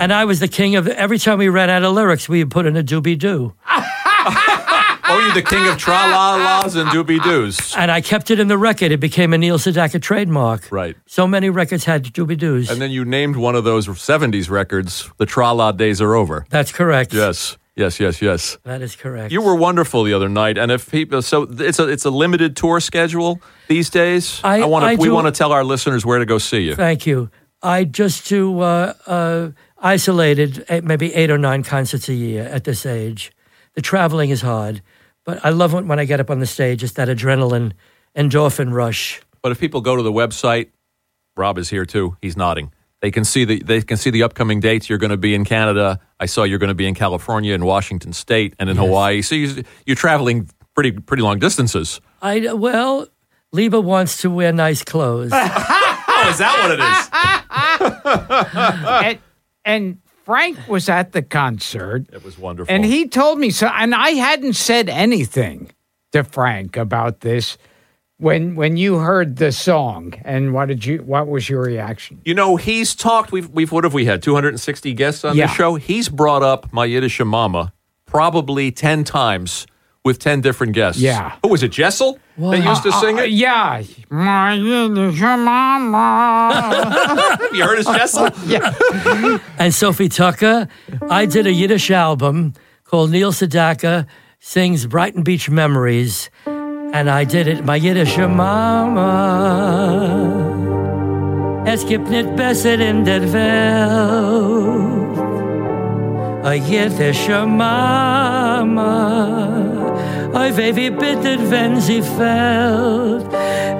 [0.00, 2.50] And I was the king of every time we ran out of lyrics, we would
[2.50, 3.54] put in a doobie doo.
[5.12, 7.74] Oh, you're the king of tra la las and doobie doos.
[7.76, 8.92] And I kept it in the record.
[8.92, 10.70] It became a Neil Sedaka trademark.
[10.72, 10.96] Right.
[11.06, 12.70] So many records had doobie doos.
[12.70, 16.46] And then you named one of those 70s records, The Tra La Days Are Over.
[16.48, 17.12] That's correct.
[17.12, 17.58] Yes.
[17.74, 18.58] Yes, yes, yes.
[18.64, 19.32] That is correct.
[19.32, 22.54] You were wonderful the other night, and if people, so it's a it's a limited
[22.54, 24.42] tour schedule these days.
[24.44, 26.74] I- want I to we want to tell our listeners where to go see you.
[26.74, 27.30] Thank you.
[27.62, 32.64] I just do uh, uh, isolated, eh, maybe eight or nine concerts a year at
[32.64, 33.32] this age.
[33.74, 34.82] The traveling is hard,
[35.24, 36.82] but I love it when I get up on the stage.
[36.82, 37.72] It's that adrenaline,
[38.16, 39.20] endorphin rush.
[39.42, 40.70] But if people go to the website,
[41.36, 42.16] Rob is here too.
[42.20, 42.72] He's nodding.
[43.00, 44.88] They can see the they can see the upcoming dates.
[44.88, 45.98] You're going to be in Canada.
[46.20, 49.22] I saw you're going to be in California, in Washington State, and in Hawaii.
[49.22, 52.00] So you, you're traveling pretty pretty long distances.
[52.20, 53.08] I well,
[53.52, 55.32] Leba wants to wear nice clothes.
[56.14, 57.08] Oh, is that what it is?
[59.04, 59.18] and,
[59.64, 62.72] and Frank was at the concert, It was wonderful.
[62.72, 63.66] and he told me so.
[63.66, 65.70] And I hadn't said anything
[66.12, 67.58] to Frank about this
[68.18, 70.14] when when you heard the song.
[70.24, 70.98] And what did you?
[70.98, 72.20] What was your reaction?
[72.24, 73.32] You know, he's talked.
[73.32, 74.22] We've we've what have we had?
[74.22, 75.46] Two hundred and sixty guests on Yeah.
[75.46, 75.74] this show.
[75.74, 77.72] He's brought up my Yiddish mama
[78.06, 79.66] probably ten times
[80.04, 81.00] with ten different guests.
[81.00, 81.32] Yeah.
[81.42, 81.72] Who was it?
[81.72, 83.30] Jessel that used to sing Uh, it.
[83.30, 87.38] yeah, my Yiddish mama.
[87.52, 88.28] You heard his Jessel?
[88.46, 89.38] Yeah.
[89.58, 90.68] and Sophie Tucker.
[91.10, 94.06] I did a Yiddish album called Neil Sedaka
[94.40, 96.30] Sings Brighton Beach Memories.
[96.46, 99.08] And I did it, my Yiddish Mama.
[101.66, 104.92] Es gibt nicht besser in der Welt.
[106.44, 108.61] A jiddische Mama.
[110.42, 113.24] Oi, weh, wie bitter, wenn sie fällt.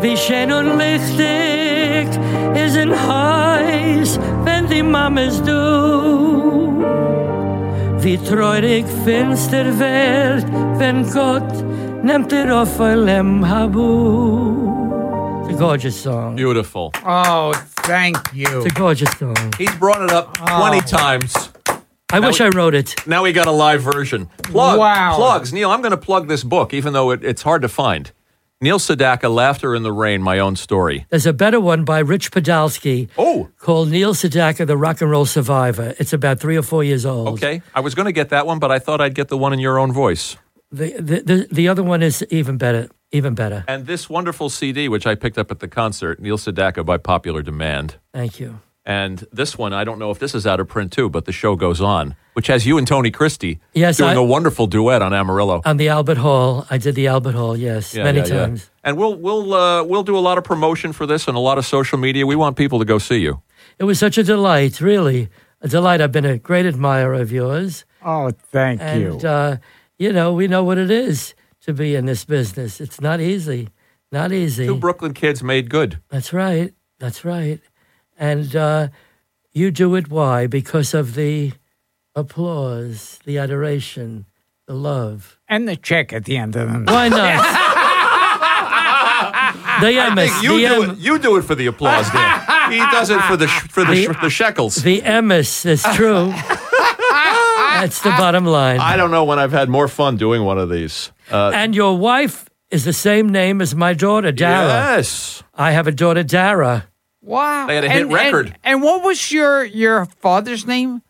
[0.01, 2.09] Wie schön und lichtig
[2.55, 6.84] ist ein Haus, wenn die Mama ist du.
[7.98, 10.47] Wie treurig finster wird,
[10.78, 11.52] wenn Gott
[12.05, 14.70] nimmt er auf ein Habu.
[15.48, 16.36] It's a gorgeous song.
[16.36, 16.93] Beautiful.
[17.05, 17.52] oh,
[17.82, 18.60] thank you.
[18.60, 19.34] It's a gorgeous song.
[19.59, 21.52] He's brought it up twenty times.
[22.12, 22.94] I wish I wrote it.
[23.06, 24.26] Now we got a live version.
[24.44, 25.16] Plug, Wow.
[25.16, 25.52] plugs.
[25.52, 28.12] Neil, I'm going to plug this book, even though it, it's hard to find.
[28.60, 31.06] Neil Sedaka, Laughter in the Rain, My Own Story.
[31.10, 35.26] There's a better one by Rich Podolsky Oh, called Neil Sedaka, The Rock and Roll
[35.26, 35.94] Survivor.
[35.98, 37.28] It's about three or four years old.
[37.28, 37.62] okay.
[37.74, 39.59] I was going to get that one, but I thought I'd get the one in
[39.59, 40.36] your own voice.
[40.70, 42.89] The, the, the, the other one is even better.
[43.10, 43.64] Even better.
[43.68, 47.43] And this wonderful CD, which I picked up at the concert, Neil Sedaka by popular
[47.43, 47.97] demand.
[48.14, 48.60] Thank you.
[48.84, 51.32] And this one, I don't know if this is out of print too, but the
[51.32, 55.02] show goes on, which has you and Tony Christie Yes, doing I- a wonderful duet
[55.02, 55.62] on Amarillo.
[55.64, 56.66] On the Albert Hall.
[56.68, 58.46] I did the Albert Hall, yes, Yeah, many yeah, yeah.
[58.46, 58.70] times.
[58.82, 61.59] And we'll we'll uh, we'll do a lot of promotion for this and a lot
[61.59, 62.26] of social media.
[62.26, 63.40] We want people to go see you.
[63.78, 65.28] It was such a delight, really.
[65.60, 66.00] A delight.
[66.00, 67.84] I've been a great admirer of yours.
[68.04, 69.12] Oh, thank you.
[69.12, 69.56] And, uh,
[69.96, 72.80] you know, we know what it is to be in this business.
[72.80, 73.68] It's not easy.
[74.10, 74.66] Not easy.
[74.66, 76.00] Two Brooklyn kids made good.
[76.09, 76.74] That's right.
[76.98, 77.60] That's right.
[78.23, 78.89] And uh,
[79.53, 80.47] you do it why?
[80.47, 81.55] Because of the
[82.15, 84.27] applause, the adoration,
[84.69, 85.40] the love.
[85.49, 86.89] and the check at the end of the night.
[86.93, 87.19] Why not?
[89.81, 90.40] the emes.
[90.40, 90.99] You the, do em- it.
[90.99, 92.70] You do it for the applause, Dan.
[92.70, 94.77] he does it for the sh- for the, sh- the shekels.
[94.77, 96.28] the emes is true.
[96.28, 98.78] That's the bottom line.
[98.78, 101.11] I don't know when I've had more fun doing one of these.
[101.28, 104.69] Uh, and your wife is the same name as my daughter, Dara.
[104.94, 105.43] yes.
[105.55, 106.86] I have a daughter, Dara.
[107.23, 107.66] Wow.
[107.69, 108.47] They had a hit And- record.
[108.47, 111.03] And, and what was your your father's name?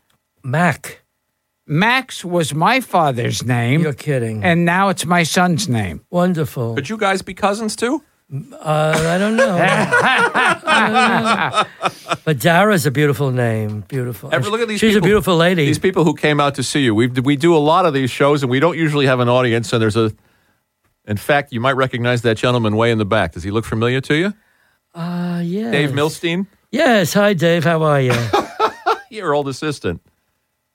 [0.44, 1.00] Mac.
[1.66, 4.42] Max was my father's name, You're kidding.
[4.44, 6.04] and now it's my son's name.
[6.10, 6.74] Wonderful.
[6.74, 8.02] Could you guys be cousins too?
[8.32, 9.58] Uh, I don't know.
[9.60, 12.14] I don't know.
[12.24, 13.84] But Dara's a beautiful name.
[13.88, 14.30] Beautiful.
[14.32, 15.64] Ever look at these She's people- a beautiful lady.
[15.66, 16.94] These people who came out to see you.
[16.94, 19.72] We we do a lot of these shows, and we don't usually have an audience.
[19.72, 20.12] And there's a,
[21.06, 23.32] in fact, you might recognize that gentleman way in the back.
[23.32, 24.34] Does he look familiar to you?
[24.94, 25.72] Ah, yes.
[25.72, 27.12] Dave Milstein, Yes.
[27.14, 27.64] Hi, Dave.
[27.64, 28.14] How are you?
[29.10, 30.00] your old assistant.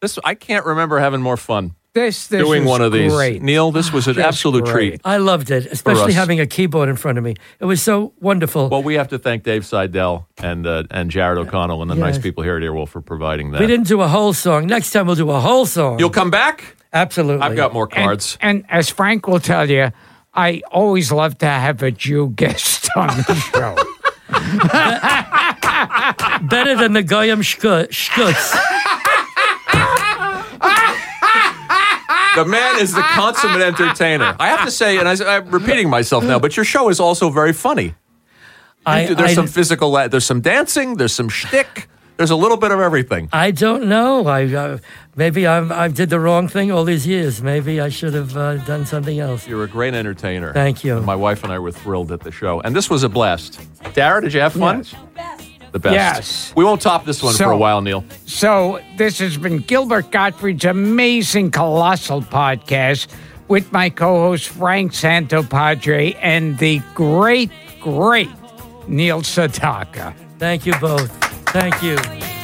[0.01, 3.11] This I can't remember having more fun This, this doing one of these.
[3.11, 3.41] Great.
[3.41, 4.73] Neil, this was an absolute great.
[4.91, 5.01] treat.
[5.03, 7.33] I loved it, especially having a keyboard in front of me.
[7.59, 8.69] It was so wonderful.
[8.69, 12.19] Well, we have to thank Dave Seidel and uh, and Jared O'Connell and the nice
[12.19, 13.59] people here at Earwolf for providing that.
[13.61, 14.67] we didn't do a whole song.
[14.67, 15.97] Next time we'll do a whole song.
[15.97, 16.75] You'll come back.
[16.93, 17.41] Absolutely.
[17.41, 18.37] I've got more And- cards.
[18.39, 19.91] And, as Frank will tell you,
[20.33, 23.75] I always love to have a Jew guest on the show.
[26.49, 28.55] Better than the Goyim Shku- Shkutz.
[32.35, 34.35] The man is the consummate entertainer.
[34.39, 37.29] I have to say, and I, I'm repeating myself now, but your show is also
[37.29, 37.95] very funny.
[38.85, 41.87] I, there's I- some physical, there's some dancing, there's some shtick,
[42.17, 43.29] there's a little bit of everything.
[43.31, 44.27] I don't know.
[44.27, 44.77] I uh,
[45.15, 47.41] maybe I'm, I did the wrong thing all these years.
[47.41, 49.47] Maybe I should have uh, done something else.
[49.47, 50.53] You're a great entertainer.
[50.53, 50.99] Thank you.
[51.01, 53.59] My wife and I were thrilled at the show, and this was a blast.
[53.93, 54.83] Dara, did you have fun?
[55.15, 55.49] Yes.
[55.71, 55.93] The best.
[55.93, 56.53] Yes.
[56.55, 58.03] We won't top this one for a while, Neil.
[58.25, 63.07] So, this has been Gilbert Gottfried's amazing, colossal podcast
[63.47, 68.29] with my co host Frank Santopadre and the great, great
[68.87, 70.15] Neil Sedaka.
[70.39, 71.26] Thank you both.
[71.53, 72.36] Thank you.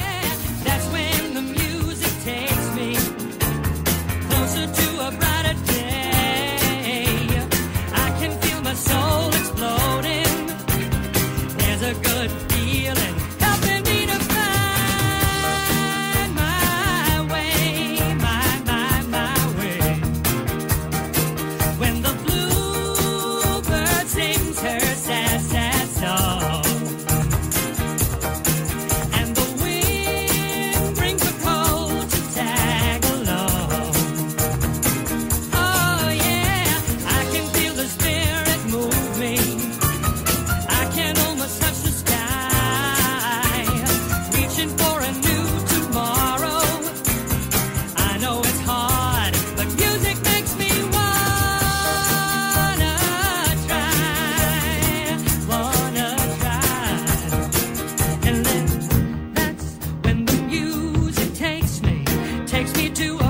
[62.90, 63.23] Takes me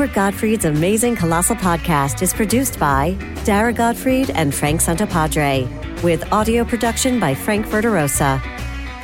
[0.00, 5.68] Gilbert Gottfried's Amazing Colossal Podcast is produced by Dara Gottfried and Frank Santopadre,
[6.02, 8.40] with audio production by Frank Verderosa.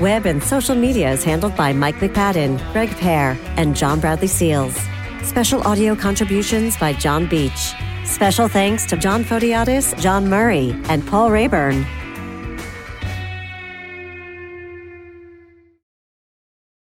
[0.01, 4.75] Web and social media is handled by Mike McPadden, Greg Pear, and John Bradley Seals.
[5.23, 7.75] Special audio contributions by John Beach.
[8.07, 11.85] Special thanks to John Photiadis, John Murray, and Paul Rayburn.